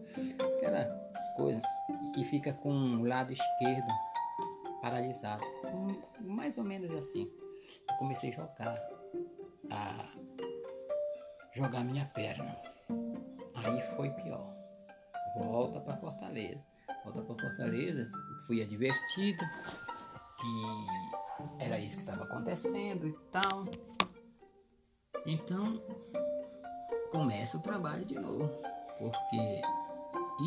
[0.57, 0.85] Aquela
[1.37, 1.63] coisa
[2.15, 3.89] que fica com o lado esquerdo
[4.81, 5.45] paralisado.
[6.21, 7.31] Mais ou menos assim.
[7.89, 8.89] Eu comecei a jogar
[9.71, 10.07] a
[11.55, 12.57] jogar minha perna.
[13.55, 14.55] Aí foi pior.
[15.37, 16.63] Volta para Fortaleza.
[17.05, 18.11] Volta para Fortaleza,
[18.47, 19.45] fui advertido
[20.41, 23.65] que era isso que estava acontecendo e tal.
[25.25, 25.83] Então,
[27.11, 28.49] começa o trabalho de novo,
[28.99, 29.63] porque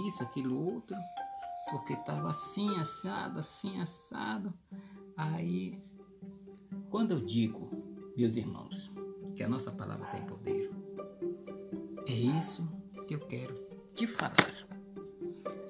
[0.07, 0.95] isso, aquilo, outro,
[1.69, 4.53] porque estava assim assado, assim assado.
[5.17, 5.81] Aí,
[6.89, 7.69] quando eu digo,
[8.17, 8.91] meus irmãos,
[9.35, 10.71] que a nossa palavra tem poder,
[12.07, 12.67] é isso
[13.07, 13.55] que eu quero
[13.93, 14.67] te falar.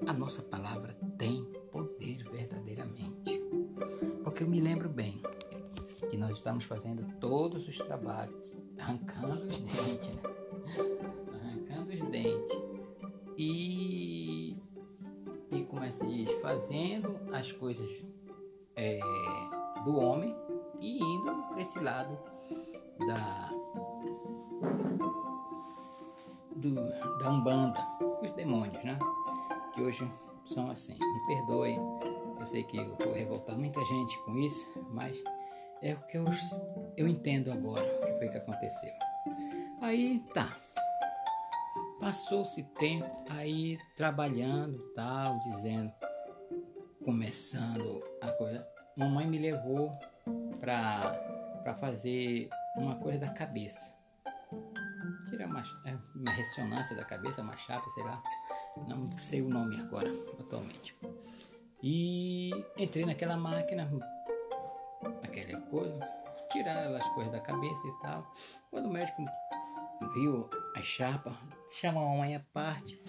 [0.08, 3.40] A nossa palavra tem poder verdadeiramente.
[4.24, 5.22] Porque eu me lembro bem
[6.10, 10.22] que nós estamos fazendo todos os trabalhos, arrancando os dentes, né?
[11.34, 12.52] Arrancando os dentes.
[13.38, 14.58] E,
[15.52, 16.32] e como é que se diz?
[16.42, 17.88] Fazendo as coisas
[21.80, 22.18] para lado
[23.08, 23.50] da,
[26.56, 26.76] do,
[27.20, 27.80] da Umbanda,
[28.22, 29.00] os demônios, né?
[29.74, 30.10] Que hoje
[30.46, 30.94] são assim.
[30.94, 31.80] Me perdoem,
[32.40, 35.18] eu sei que eu vou revoltar muita gente com isso, mas
[35.82, 36.26] é o que eu,
[36.98, 38.92] eu entendo agora o que foi que aconteceu.
[39.82, 40.58] Aí tá.
[42.02, 45.92] Passou-se tempo aí trabalhando, tal, dizendo,
[47.04, 48.66] começando a coisa.
[48.96, 49.92] Mamãe me levou
[50.62, 51.39] pra,
[51.70, 53.94] pra fazer uma coisa da cabeça.
[55.30, 58.24] Tirar uma, é, uma ressonância da cabeça, uma chapa, sei lá.
[58.88, 60.96] Não sei o nome agora, atualmente.
[61.84, 63.88] E entrei naquela máquina,
[65.22, 66.00] aquela coisa,
[66.52, 68.34] tiraram as coisas da cabeça e tal.
[68.72, 69.24] Quando o médico
[70.16, 71.38] viu a chapa,
[71.80, 73.00] chamou a mãe à parte.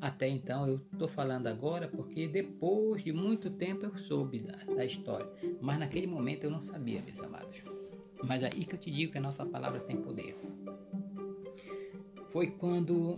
[0.00, 4.84] Até então eu estou falando agora porque depois de muito tempo eu soube da, da,
[4.84, 5.26] história.
[5.60, 7.75] Mas naquele momento eu não sabia, meus amados.
[8.22, 10.36] Mas aí que eu te digo que a nossa palavra tem poder.
[12.32, 13.16] Foi quando.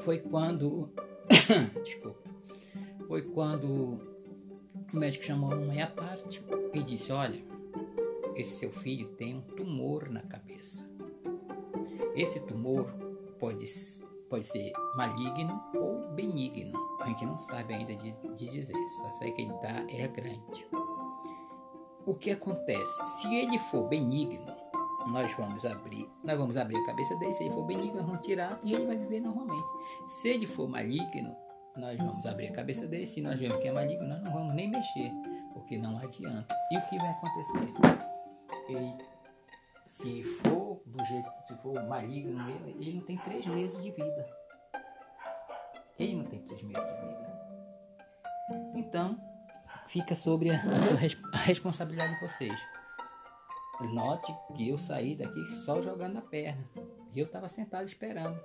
[0.00, 0.90] Foi quando.
[1.84, 2.28] desculpa.
[3.06, 3.98] Foi quando
[4.92, 6.42] o médico chamou a mãe à parte
[6.74, 7.40] e disse: Olha,
[8.36, 10.86] esse seu filho tem um tumor na cabeça.
[12.14, 12.90] Esse tumor
[13.38, 13.66] pode,
[14.28, 16.78] pode ser maligno ou benigno.
[17.00, 20.66] A gente não sabe ainda de, de dizer, só sei que ele tá, é grande.
[22.08, 23.04] O que acontece?
[23.04, 24.56] Se ele for benigno,
[25.08, 27.34] nós vamos abrir, nós vamos abrir a cabeça dele.
[27.34, 29.68] Se ele for benigno, nós vamos tirar e ele vai viver normalmente.
[30.06, 31.36] Se ele for maligno,
[31.76, 33.04] nós vamos abrir a cabeça dele.
[33.04, 35.12] Se nós vemos que é maligno, nós não vamos nem mexer,
[35.52, 36.56] porque não adianta.
[36.72, 37.74] E o que vai acontecer?
[38.70, 38.94] Ele,
[39.86, 44.26] se for do jeito, se for maligno mesmo, ele não tem três meses de vida.
[45.98, 47.28] Ele não tem três meses de vida.
[48.76, 49.27] Então,
[49.88, 52.60] fica sobre a, a, sua, a responsabilidade de vocês.
[53.80, 56.68] Note que eu saí daqui só jogando a perna.
[57.14, 58.38] E eu estava sentado esperando.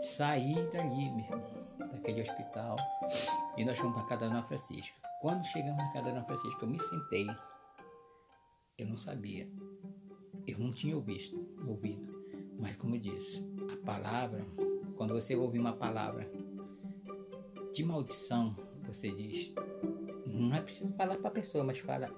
[0.00, 1.62] Saí dali, meu irmão
[2.02, 2.76] daquele hospital
[3.56, 4.94] e nós fomos para casa da Dona Francisca.
[5.20, 7.26] Quando chegamos na casa da Dona Francisca, eu me sentei.
[8.76, 9.48] Eu não sabia.
[10.46, 12.12] Eu não tinha ouvido, ouvido.
[12.58, 13.40] Mas como eu disse,
[13.72, 14.44] a palavra,
[14.96, 16.28] quando você ouvir uma palavra
[17.72, 19.54] de maldição, você diz,
[20.32, 22.10] não é preciso falar para a pessoa, mas fala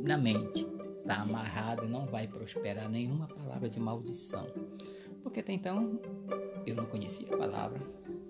[0.00, 0.66] na mente.
[1.00, 4.46] Está amarrado, não vai prosperar nenhuma palavra de maldição.
[5.22, 6.00] Porque até então
[6.66, 7.80] eu não conhecia a palavra,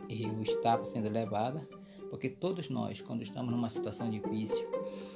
[0.08, 1.66] eu estava sendo levada,
[2.10, 4.68] porque todos nós, quando estamos numa situação difícil,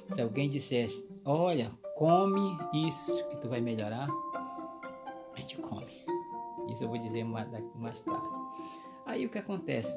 [0.07, 4.09] se alguém dissesse, olha, come isso que tu vai melhorar,
[5.35, 5.87] a gente come.
[6.69, 8.29] Isso eu vou dizer mais, mais tarde.
[9.07, 9.95] Aí o que acontece?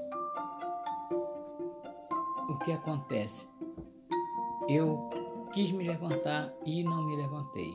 [2.49, 3.50] O que acontece?
[4.73, 5.09] Eu
[5.53, 7.69] quis me levantar e não me levantei.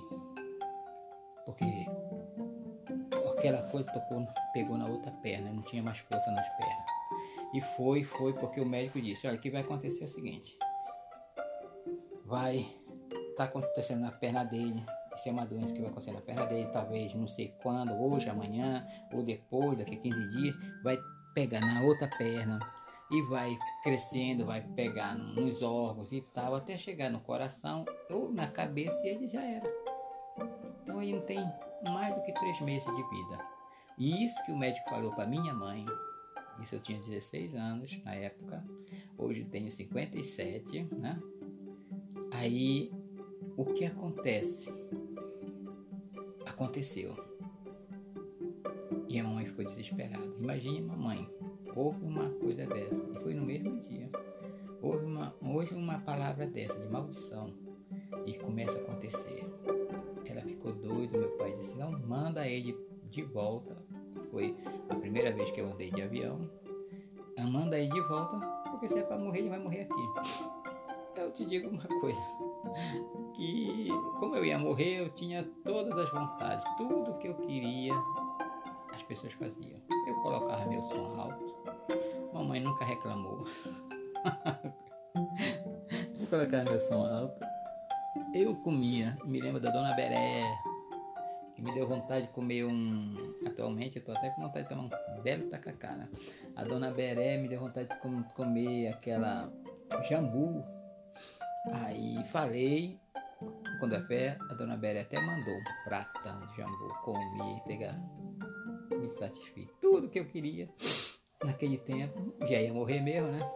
[1.45, 1.87] porque
[3.37, 6.87] aquela coisa tocou, pegou na outra perna, não tinha mais força nas pernas.
[7.53, 10.57] E foi, foi porque o médico disse, olha, o que vai acontecer é o seguinte,
[12.25, 12.67] vai,
[13.37, 14.83] tá acontecendo na perna dele,
[15.15, 18.31] isso é uma doença que vai acontecer na perna dele, talvez não sei quando, hoje,
[18.31, 20.99] amanhã, ou depois, daqui a 15 dias, vai
[21.35, 22.59] pegar na outra perna
[23.11, 28.49] e vai crescendo, vai pegar nos órgãos e tal, até chegar no coração ou na
[28.49, 29.73] cabeça e ele já era.
[30.83, 31.39] Então ele não tem
[31.85, 33.39] mais do que três meses de vida.
[33.99, 35.85] E isso que o médico falou para minha mãe,
[36.63, 38.65] isso eu tinha 16 anos na época,
[39.17, 41.19] hoje tenho 57, né?
[42.33, 42.93] Aí
[43.57, 44.71] o que acontece?
[46.57, 47.15] aconteceu.
[49.09, 50.25] E a mamãe ficou desesperada.
[50.39, 51.29] Imagine mamãe,
[51.77, 53.03] houve uma coisa dessa.
[53.13, 54.11] E foi no mesmo dia.
[54.83, 57.53] Houve uma, hoje uma palavra dessa, de maldição.
[58.25, 59.45] E começa a acontecer.
[60.25, 62.77] Ela ficou doida, meu pai disse, não, manda ele
[63.11, 63.77] de volta.
[64.31, 64.57] Foi
[64.89, 66.51] a primeira vez que eu andei de avião.
[67.49, 70.57] Manda ele de volta, porque se é para morrer, ele vai morrer aqui
[71.27, 72.21] eu te digo uma coisa,
[73.35, 77.95] que como eu ia morrer, eu tinha todas as vontades, tudo que eu queria,
[78.93, 79.81] as pessoas faziam.
[80.07, 81.46] Eu colocava meu som alto,
[82.33, 83.45] mamãe nunca reclamou.
[86.21, 87.45] eu colocava meu som alto,
[88.35, 90.43] eu comia, me lembro da Dona Beré,
[91.55, 93.15] que me deu vontade de comer um.
[93.47, 95.97] Atualmente eu tô até com vontade de tomar um belo tacacá.
[95.97, 96.09] Né?
[96.55, 99.51] A Dona Beré me deu vontade de comer aquela
[100.09, 100.65] jambu
[101.73, 103.01] Aí falei,
[103.81, 107.93] quando é fé, a dona Bélia até mandou um pratão de jambu, comi, tega,
[108.93, 109.69] me satisfiz.
[109.81, 110.69] Tudo que eu queria
[111.47, 113.51] naquele tempo, já ia morrer mesmo, né?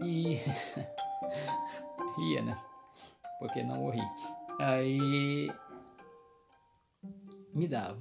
[0.00, 0.40] E
[2.16, 2.58] ria, né?
[3.38, 4.02] Porque não morri.
[4.58, 5.50] Aí
[7.54, 7.98] me dava.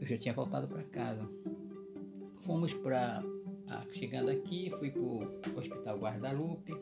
[0.00, 1.28] Eu já tinha voltado para casa.
[2.40, 3.22] Fomos para
[3.90, 6.72] chegando aqui, fui pro Hospital Guadalupe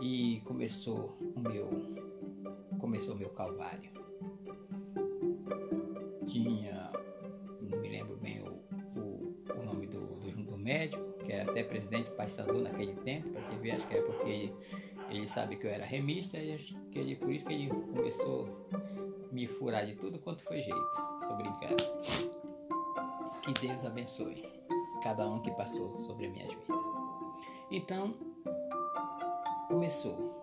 [0.00, 1.68] e começou o meu
[2.78, 3.90] começou o meu calvário.
[6.26, 6.90] Tinha,
[7.60, 8.61] não me lembro bem o,
[10.62, 14.30] médico, que era até presidente Paysandu naquele tempo, para te ver, acho que era porque
[14.30, 14.54] ele,
[15.10, 18.68] ele sabe que eu era remista e acho que ele, por isso que ele começou
[18.72, 20.90] a me furar de tudo quanto foi jeito.
[21.28, 21.82] Tô brincando.
[23.42, 24.44] Que Deus abençoe
[25.02, 26.80] cada um que passou sobre minhas vidas.
[27.70, 28.14] Então,
[29.68, 30.40] começou.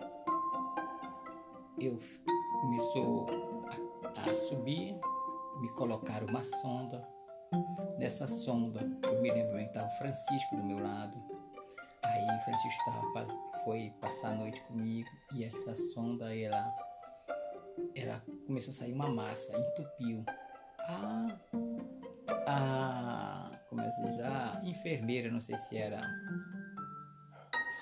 [1.79, 1.97] Eu
[2.61, 3.27] começou
[4.15, 4.95] a, a subir,
[5.61, 7.07] me colocaram uma sonda.
[7.97, 11.13] Nessa sonda, eu me lembro bem que estava o Francisco do meu lado.
[12.03, 13.27] Aí o Francisco tava,
[13.63, 16.75] foi passar a noite comigo e essa sonda ela,
[17.95, 20.23] ela começou a sair uma massa, entupiu.
[20.79, 21.27] A,
[22.47, 26.01] a, como eu diz, a enfermeira, não sei se era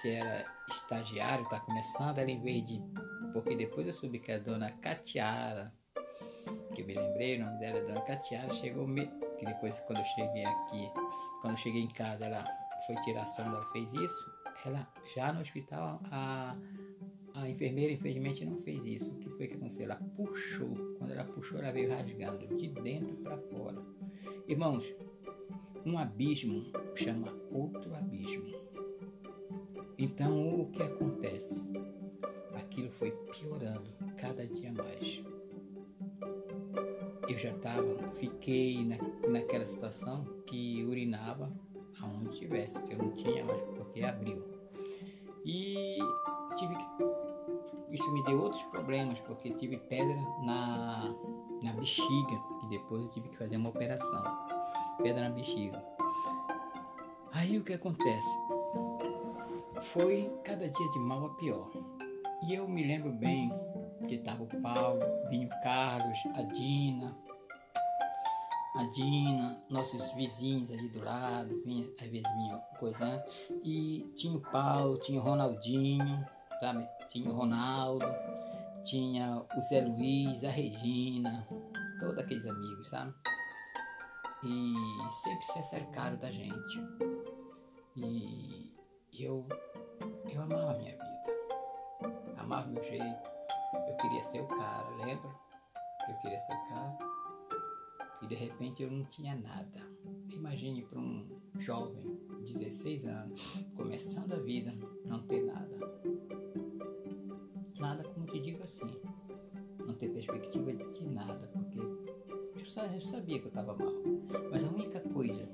[0.02, 2.82] se era estagiário, está começando, ela em vez de.
[3.34, 5.74] Porque depois eu soube que a dona Catiara,
[6.74, 8.88] que eu me lembrei, o nome dela é dona Catiara, chegou.
[8.88, 10.92] Me, que depois, quando eu cheguei aqui,
[11.42, 12.46] quando eu cheguei em casa, ela
[12.86, 14.38] foi tirar a sonda, ela fez isso.
[14.66, 16.56] Ela já no hospital, a,
[17.36, 19.12] a enfermeira, infelizmente, não fez isso.
[19.12, 19.86] O que foi que aconteceu?
[19.86, 20.96] Ela puxou.
[20.98, 23.82] Quando ela puxou, ela veio rasgando de dentro para fora.
[24.48, 24.92] Irmãos,
[25.86, 28.68] um abismo chama outro abismo.
[29.98, 31.64] Então, o que acontece?
[32.56, 35.24] Aquilo foi piorando cada dia mais.
[37.38, 38.98] Eu já estava, fiquei na,
[39.30, 41.54] naquela situação que urinava
[42.02, 44.44] aonde tivesse, que eu não tinha mais porque abriu.
[45.46, 46.00] E
[46.58, 46.76] tive.
[47.92, 51.14] Isso me deu outros problemas, porque tive pedra na,
[51.62, 54.24] na bexiga, e depois eu tive que fazer uma operação.
[55.04, 55.86] Pedra na bexiga.
[57.34, 58.36] Aí o que acontece?
[59.94, 61.70] foi cada dia de mal a pior.
[62.48, 63.52] E eu me lembro bem
[64.08, 67.16] que estava o Paulo, vinha o Carlos, a Dina,
[68.78, 73.26] a Dina, nossos vizinhos ali do lado, vinha, às vezes vinha coisa,
[73.64, 76.26] e tinha o Paulo, tinha o Ronaldinho,
[76.60, 76.88] sabe?
[77.10, 78.06] Tinha o Ronaldo,
[78.84, 81.46] tinha o Zé Luiz, a Regina,
[82.00, 83.14] todos aqueles amigos, sabe?
[84.44, 84.76] E
[85.24, 86.80] sempre se acercaram da gente.
[87.96, 88.72] E
[89.20, 89.44] eu
[90.30, 91.08] eu amava a minha vida.
[92.38, 93.04] Amava meu jeito.
[93.88, 95.32] Eu queria ser o cara, lembra?
[96.08, 97.17] Eu queria ser o cara.
[98.22, 99.86] E de repente eu não tinha nada.
[100.34, 101.26] Imagine para um
[101.60, 103.42] jovem, 16 anos,
[103.76, 104.74] começando a vida,
[105.06, 105.78] não ter nada.
[107.80, 108.86] Nada como te digo assim.
[109.80, 111.78] Não ter perspectiva de nada, porque
[113.08, 113.94] sabia que eu estava mal.
[114.52, 115.48] Mas a única coisa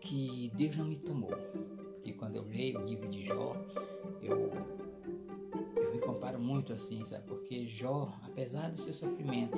[0.00, 1.30] que Deus não me tomou,
[2.04, 3.54] e quando eu leio o livro de Jó,
[4.22, 4.52] eu,
[5.76, 7.26] eu me comparo muito assim, sabe?
[7.26, 9.56] Porque Jó, apesar do seu sofrimento,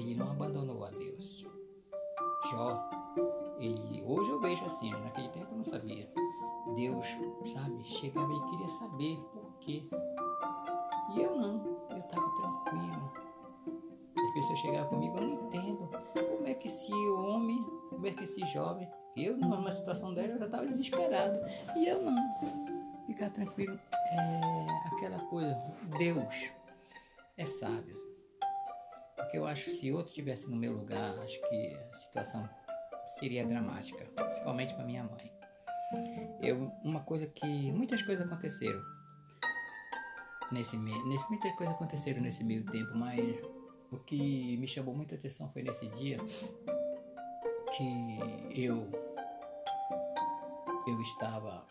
[0.00, 1.44] ele não abandonou a Deus.
[2.50, 2.90] Jó,
[3.58, 6.08] ele, hoje eu vejo assim, naquele tempo eu não sabia.
[6.74, 7.06] Deus,
[7.52, 9.82] sabe, chegava e queria saber por quê.
[11.14, 13.12] E eu não, eu estava tranquilo.
[14.16, 18.24] As pessoas chegavam comigo, eu não entendo como é que esse homem, como é que
[18.24, 21.38] esse jovem, eu numa situação dela eu já estava desesperado.
[21.76, 22.16] E eu não.
[23.06, 23.78] Ficar tranquilo
[24.12, 25.60] é aquela coisa,
[25.98, 26.52] Deus
[27.36, 28.09] é sábio.
[29.20, 32.48] Porque eu acho que se outro estivesse no meu lugar, acho que a situação
[33.18, 35.32] seria dramática, principalmente para minha mãe.
[36.40, 38.80] Eu, uma coisa que muitas coisas aconteceram
[40.50, 43.18] nesse meio, nesse, muitas coisas aconteceram nesse meio tempo, mas
[43.90, 46.18] o que me chamou muita atenção foi nesse dia
[47.76, 48.88] que eu
[50.86, 51.64] eu estava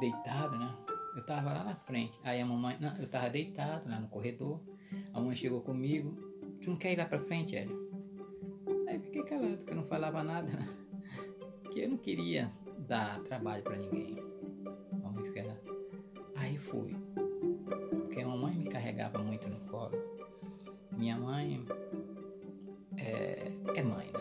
[0.00, 0.76] deitado, né?
[1.14, 2.18] Eu estava lá na frente.
[2.24, 4.60] Aí a mamãe, não, eu estava deitado lá no corredor.
[5.12, 6.29] A mãe chegou comigo.
[6.62, 7.88] Tu não quer ir lá para frente, Hélio?
[8.86, 10.68] Aí fiquei calado, porque eu não falava nada, né?
[11.72, 12.50] Que eu não queria
[12.86, 14.22] dar trabalho para ninguém.
[15.02, 15.58] Mamãe ficava.
[16.36, 16.94] Aí fui.
[17.90, 19.96] Porque a mamãe me carregava muito no colo.
[20.92, 21.64] Minha mãe
[22.98, 24.20] é, é mãe, né?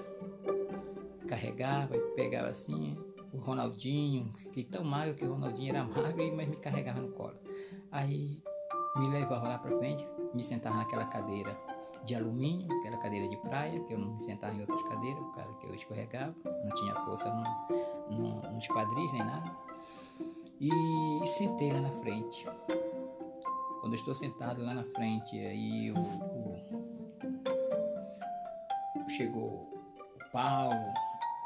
[1.28, 2.98] Carregava e pegava assim,
[3.34, 7.38] o Ronaldinho, fiquei tão magro que o Ronaldinho era magro, mas me carregava no colo.
[7.92, 8.42] Aí
[8.96, 11.69] me levava lá pra frente, me sentava naquela cadeira
[12.06, 15.36] de alumínio, aquela cadeira de praia, que eu não me sentava em outras cadeiras, por
[15.36, 19.56] causa que eu escorregava, não tinha força no, no, nos quadris nem nada.
[20.60, 20.70] E,
[21.24, 22.46] e sentei lá na frente.
[23.82, 26.60] Quando eu estou sentado lá na frente, aí o, o
[29.10, 29.70] chegou
[30.16, 30.94] o Paulo,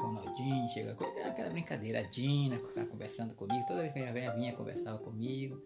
[0.00, 2.58] o Ronaldinho, chega aquela brincadeira, a Dina,
[2.90, 5.56] conversando comigo, toda vez que ela vinha, vinha conversava comigo.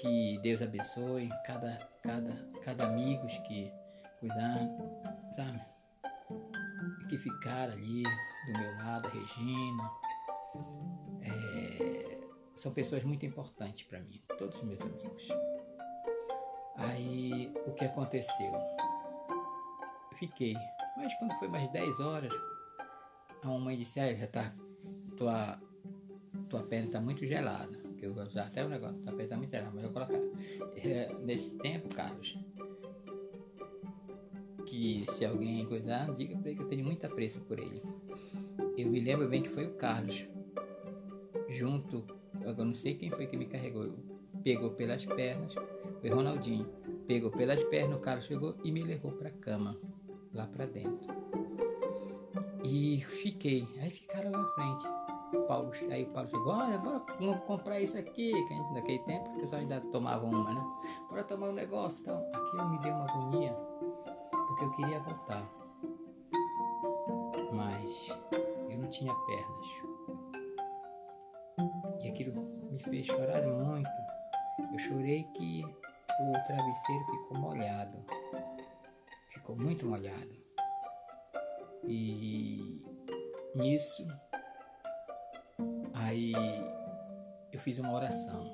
[0.00, 2.32] Que Deus abençoe cada, cada,
[2.62, 3.72] cada amigos que
[4.20, 4.88] cuidando,
[5.34, 5.60] sabe?
[7.08, 9.90] Que ficaram ali do meu lado, a Regina.
[11.22, 12.18] É,
[12.54, 15.28] são pessoas muito importantes para mim, todos os meus amigos.
[16.76, 18.52] Aí o que aconteceu?
[20.14, 20.56] Fiquei,
[20.96, 22.32] mas quando foi mais 10 horas,
[23.42, 24.52] a mamãe disse, ah, já tá.
[25.16, 25.60] Tua,
[26.48, 27.76] tua pele tá muito gelada.
[27.98, 30.06] Que eu vou usar até o negócio, tua pele tá muito gelada, mas eu vou
[30.06, 30.28] colocar.
[30.76, 32.38] É, nesse tempo, Carlos,
[34.78, 37.82] que se alguém coisar, diga para ele que eu tenho muito apreço por ele.
[38.76, 40.24] Eu me lembro bem que foi o Carlos,
[41.48, 42.04] junto,
[42.40, 43.92] eu não sei quem foi que me carregou,
[44.44, 45.52] pegou pelas pernas,
[46.00, 46.64] foi Ronaldinho,
[47.08, 49.76] pegou pelas pernas, o Carlos chegou e me levou para a cama,
[50.32, 51.08] lá para dentro.
[52.62, 54.84] E fiquei, aí ficaram lá na frente.
[55.34, 58.74] O Paulo, aí o Paulo chegou, olha, bora vamos comprar isso aqui, que a gente
[58.74, 60.62] naquele tempo o pessoal ainda tomava uma, né?
[61.10, 62.24] Bora tomar um negócio então.
[62.32, 63.67] Aquilo me deu uma agonia
[64.58, 65.48] porque eu queria voltar.
[67.52, 68.08] Mas
[68.68, 69.66] eu não tinha pernas.
[72.02, 72.32] E aquilo
[72.70, 73.88] me fez chorar muito.
[74.72, 78.04] Eu chorei que o travesseiro ficou molhado.
[79.32, 80.36] Ficou muito molhado.
[81.84, 82.82] E
[83.54, 84.06] nisso,
[85.94, 86.32] aí
[87.52, 88.44] eu fiz uma oração.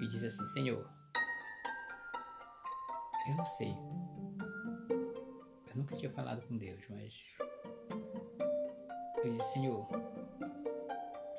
[0.00, 0.88] E disse assim: Senhor,
[3.26, 3.76] eu não sei.
[5.68, 7.14] Eu nunca tinha falado com Deus, mas
[9.24, 9.86] eu disse, Senhor,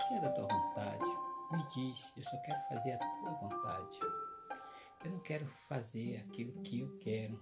[0.02, 1.06] se é da tua vontade,
[1.52, 4.00] me diz, eu só quero fazer a tua vontade.
[5.04, 7.38] Eu não quero fazer aquilo que eu quero.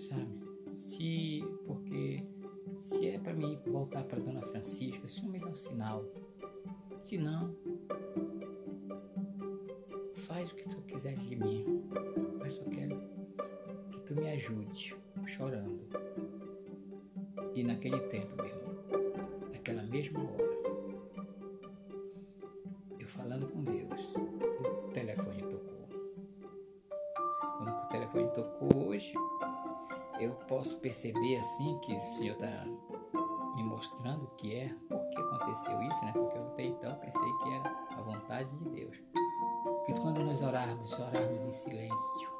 [0.00, 0.74] Sabe?
[0.74, 2.22] Se porque
[2.80, 6.04] se é para mim voltar para Dona Francisca, isso me dá um sinal.
[7.02, 7.54] Se não,
[10.26, 11.75] faz o que tu quiseres de mim
[14.46, 15.80] ajude, chorando.
[17.54, 18.74] E naquele tempo, meu irmão,
[19.52, 20.44] naquela mesma hora,
[22.98, 25.88] eu falando com Deus, o telefone tocou.
[27.58, 29.14] Quando o telefone tocou hoje,
[30.20, 32.64] eu posso perceber assim que o Senhor está
[33.56, 36.12] me mostrando o que é, por que aconteceu isso, né?
[36.12, 38.96] Porque eu até então pensei que era a vontade de Deus.
[39.86, 42.35] Que quando nós orarmos, orarmos em silêncio,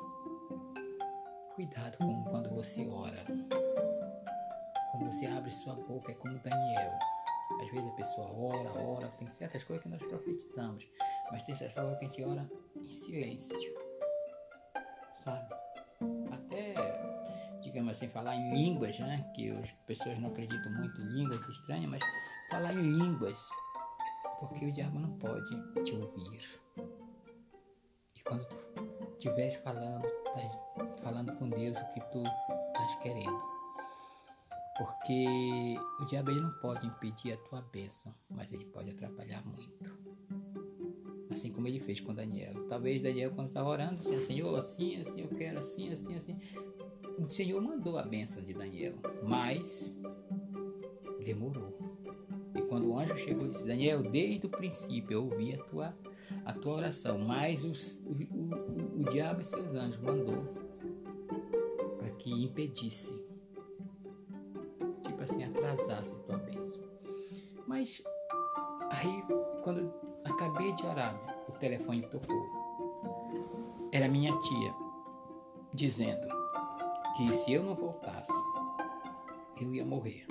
[1.57, 3.25] Cuidado com quando você ora.
[4.91, 6.93] Quando você abre sua boca, é como Daniel.
[7.63, 10.87] Às vezes a pessoa ora, ora, tem certas coisas que nós profetizamos,
[11.33, 13.75] mas tem certas coisas que a gente ora em silêncio.
[15.15, 15.49] Sabe?
[16.31, 16.75] Até
[17.63, 19.25] digamos assim, falar em línguas, né?
[19.35, 22.03] Que as pessoas não acreditam muito em línguas estranhas, mas
[22.51, 23.49] falar em línguas,
[24.41, 26.61] porque o diabo não pode te ouvir.
[28.15, 30.07] E quando tu estiveres falando,
[30.45, 33.57] estás falando com Deus o que tu estás querendo.
[34.77, 39.91] Porque o diabo ele não pode impedir a tua bênção, mas ele pode atrapalhar muito.
[41.31, 42.69] Assim como ele fez com Daniel.
[42.69, 46.39] Talvez Daniel, quando estava orando, disse: Senhor, assim, assim, eu quero, assim, assim, assim.
[47.19, 49.95] O Senhor mandou a bênção de Daniel, mas
[51.25, 51.75] demorou.
[52.55, 55.95] E quando o anjo chegou, disse: Daniel, desde o princípio eu ouvi a tua,
[56.45, 57.73] a tua oração, mas o,
[58.97, 60.43] o, diabo e seus anjos mandou
[61.99, 63.27] para que impedisse
[65.27, 66.81] assim atrasasse tua bênção.
[67.67, 68.03] Mas
[68.93, 69.25] aí,
[69.63, 69.93] quando
[70.25, 71.15] acabei de orar,
[71.49, 72.47] o telefone tocou.
[73.93, 74.75] Era minha tia
[75.75, 76.27] dizendo
[77.17, 78.33] que se eu não voltasse,
[79.61, 80.25] eu ia morrer.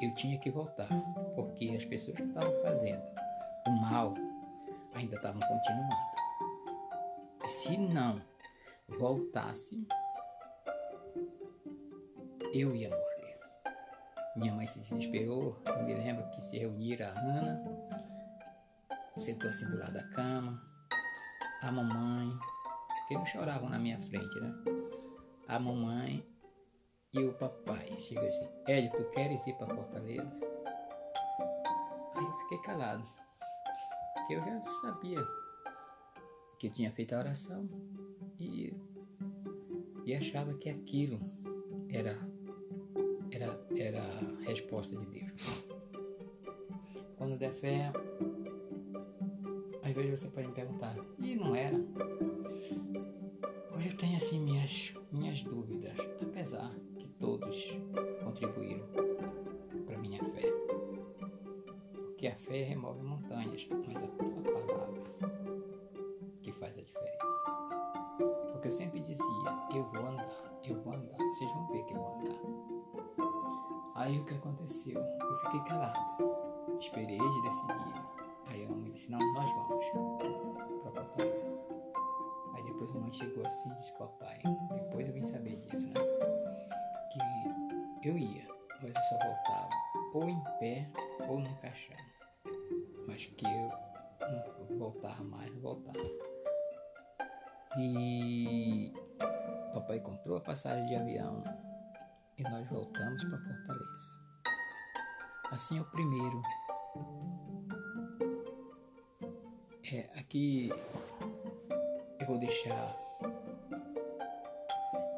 [0.00, 0.88] E eu tinha que voltar,
[1.34, 3.02] porque as pessoas que estavam fazendo
[3.66, 4.14] o mal
[4.94, 5.94] ainda estavam continuando.
[7.44, 8.22] E se não
[8.88, 9.86] voltasse,
[12.52, 13.40] eu ia morrer.
[14.36, 17.62] Minha mãe se desesperou, eu me lembro que se reuniram a Ana,
[19.16, 20.60] sentou assim do lado da cama,
[21.62, 22.38] a mamãe,
[23.06, 24.52] que não choravam na minha frente, né?
[25.48, 26.26] A mamãe
[27.14, 27.96] e o papai.
[27.98, 30.32] Chega assim, Hélio, tu queres ir para Fortaleza?
[32.14, 33.06] Aí eu fiquei calado,
[34.32, 35.26] eu já sabia
[36.58, 37.68] que eu tinha feito a oração
[38.38, 38.72] e,
[40.04, 41.18] e achava que aquilo
[41.88, 42.18] era
[43.32, 45.64] era, era a resposta de Deus.
[47.16, 47.92] Quando der fé,
[49.82, 51.76] às vezes você pode me perguntar, e não era?
[53.74, 57.76] Hoje eu tenho assim minhas, minhas dúvidas, apesar que todos
[58.22, 58.86] contribuíram
[59.86, 60.61] para minha fé.
[62.72, 65.02] Remove montanhas, mas a tua palavra
[66.40, 67.26] que faz a diferença.
[68.50, 69.26] Porque eu sempre dizia,
[69.74, 70.26] eu vou andar,
[70.64, 72.40] eu vou andar, vocês vão ver que eu vou andar.
[73.96, 74.98] Aí o que aconteceu?
[74.98, 75.98] Eu fiquei calado.
[76.80, 78.02] Esperei de decidir.
[78.46, 79.86] Aí a mãe disse, não, nós vamos
[80.80, 81.60] para Fortaleza.
[82.54, 84.40] Aí depois a mãe chegou assim e disse, papai,
[84.76, 86.00] depois eu vim saber disso, né?
[88.00, 88.48] Que eu ia,
[88.80, 89.68] mas eu só voltava
[90.14, 90.88] ou em pé
[91.28, 92.11] ou no caixão.
[93.06, 93.72] Mas que eu
[94.70, 95.98] não voltava mais, não voltava.
[97.78, 98.92] E
[99.72, 101.42] papai comprou a passagem de avião
[102.38, 104.12] e nós voltamos para Fortaleza.
[105.50, 106.42] Assim é o primeiro.
[109.92, 110.70] É, aqui
[112.20, 112.96] eu vou deixar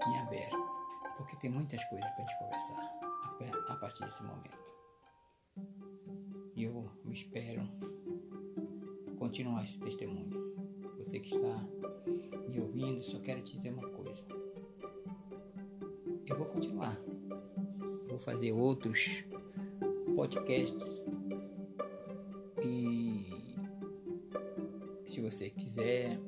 [0.09, 0.57] em aberto,
[1.17, 2.95] porque tem muitas coisas para a gente conversar
[3.69, 4.65] a partir desse momento.
[6.57, 7.63] E eu espero
[9.19, 10.55] continuar esse testemunho.
[10.99, 11.69] Você que está
[12.49, 14.25] me ouvindo, só quero te dizer uma coisa
[16.35, 16.99] eu vou continuar.
[18.09, 19.25] Vou fazer outros
[20.17, 20.85] podcasts.
[22.63, 23.25] E
[25.07, 26.19] se você quiser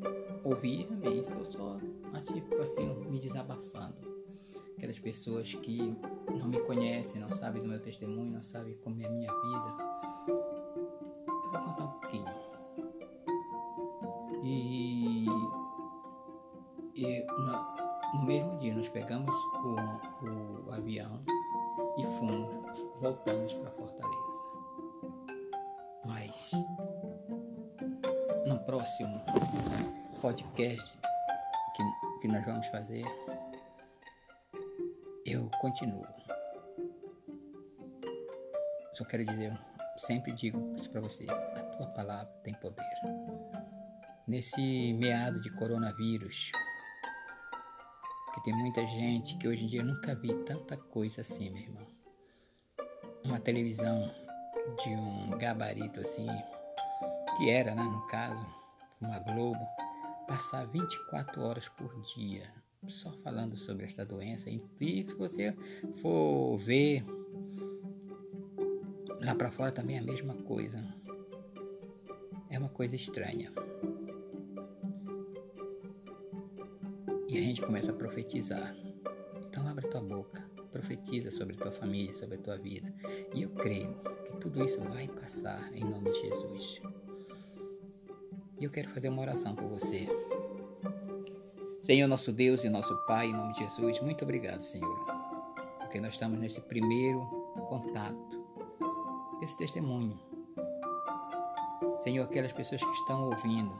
[0.44, 1.80] ouvir, também estou só
[2.12, 4.06] assim, assim, me desabafando.
[4.76, 5.78] Aquelas pessoas que
[6.38, 9.95] não me conhecem, não sabem do meu testemunho, não sabem como é a minha vida.
[39.06, 39.56] Só quero dizer,
[39.98, 42.84] sempre digo isso para vocês: a tua palavra tem poder.
[44.26, 46.50] Nesse meado de coronavírus,
[48.34, 51.62] que tem muita gente que hoje em dia eu nunca vi tanta coisa assim, meu
[51.62, 51.86] irmão.
[53.24, 54.12] Uma televisão
[54.82, 56.26] de um gabarito assim,
[57.36, 58.44] que era, né, no caso,
[59.00, 59.64] uma Globo,
[60.26, 62.42] passar 24 horas por dia
[62.88, 64.50] só falando sobre essa doença.
[64.50, 65.54] E se você
[66.00, 67.04] for ver
[69.20, 70.82] lá para fora também é a mesma coisa.
[72.50, 73.52] É uma coisa estranha.
[77.28, 78.74] E a gente começa a profetizar.
[79.48, 82.92] Então abre tua boca, profetiza sobre tua família, sobre tua vida.
[83.34, 83.94] E eu creio
[84.24, 86.80] que tudo isso vai passar em nome de Jesus.
[88.58, 90.08] E eu quero fazer uma oração por você.
[91.82, 95.04] Senhor, nosso Deus e nosso Pai, em nome de Jesus, muito obrigado, Senhor,
[95.78, 97.20] porque nós estamos nesse primeiro
[97.68, 98.25] contato,
[99.46, 100.18] esse testemunho.
[102.02, 103.72] Senhor, aquelas pessoas que estão ouvindo,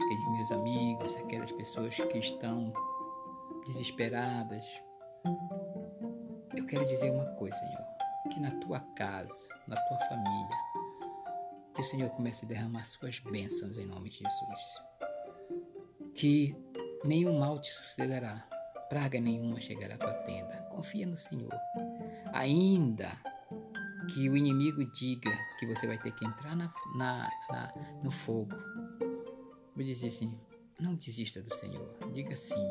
[0.00, 2.72] aqueles meus amigos, aquelas pessoas que estão
[3.66, 4.64] desesperadas,
[6.56, 7.84] eu quero dizer uma coisa, Senhor,
[8.32, 10.56] que na tua casa, na tua família,
[11.74, 14.60] que o Senhor comece a derramar suas bênçãos em nome de Jesus.
[16.14, 16.56] Que
[17.04, 18.48] nenhum mal te sucederá,
[18.88, 20.56] praga nenhuma chegará à tua tenda.
[20.70, 21.52] Confia no Senhor.
[22.32, 23.12] Ainda
[24.06, 28.54] que o inimigo diga que você vai ter que entrar na, na, na, no fogo,
[29.74, 30.38] vou dizer assim:
[30.78, 31.96] não desista do Senhor.
[32.12, 32.68] Diga sim.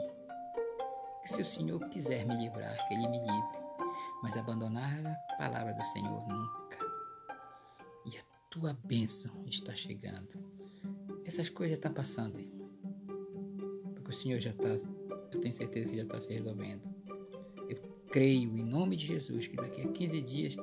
[1.21, 3.63] Que se o Senhor quiser me livrar, que Ele me livre.
[4.21, 6.77] Mas abandonar a palavra do Senhor nunca.
[8.05, 10.29] E a tua bênção está chegando.
[11.25, 12.37] Essas coisas estão passando.
[13.95, 16.83] Porque o Senhor já está, eu tenho certeza que já está se resolvendo.
[17.69, 17.77] Eu
[18.11, 20.55] creio em nome de Jesus que daqui a 15 dias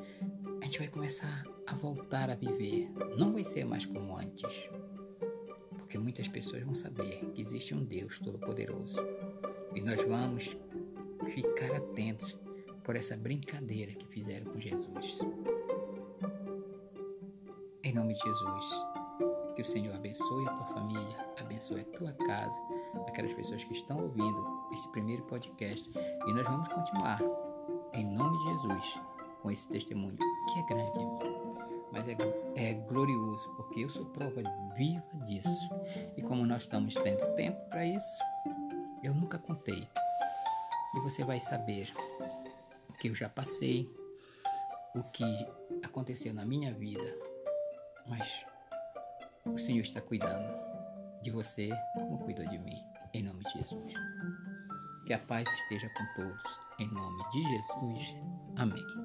[0.61, 2.91] a gente vai começar a voltar a viver.
[3.17, 4.69] Não vai ser mais como antes.
[5.79, 8.99] Porque muitas pessoas vão saber que existe um Deus Todo-Poderoso
[9.75, 10.57] e nós vamos
[11.33, 12.37] ficar atentos
[12.85, 15.19] por essa brincadeira que fizeram com Jesus.
[17.83, 18.85] Em nome de Jesus,
[19.57, 22.57] que o Senhor abençoe a tua família, abençoe a tua casa,
[23.09, 25.91] aquelas pessoas que estão ouvindo esse primeiro podcast.
[25.97, 27.21] E nós vamos continuar,
[27.95, 29.01] em nome de Jesus,
[29.43, 30.19] com esse testemunho,
[30.53, 30.99] que é grande,
[31.93, 32.17] mas é,
[32.57, 34.43] é glorioso, porque eu sou prova
[34.77, 35.71] viva disso.
[36.17, 38.23] E como nós estamos tendo tempo para isso,
[39.03, 39.87] eu nunca contei.
[40.95, 41.93] E você vai saber
[42.89, 43.89] o que eu já passei,
[44.95, 45.47] o que
[45.83, 47.17] aconteceu na minha vida.
[48.07, 48.45] Mas
[49.45, 50.53] o Senhor está cuidando
[51.23, 52.83] de você como cuidou de mim.
[53.13, 53.95] Em nome de Jesus.
[55.07, 56.61] Que a paz esteja com todos.
[56.79, 58.17] Em nome de Jesus.
[58.57, 59.00] Amém.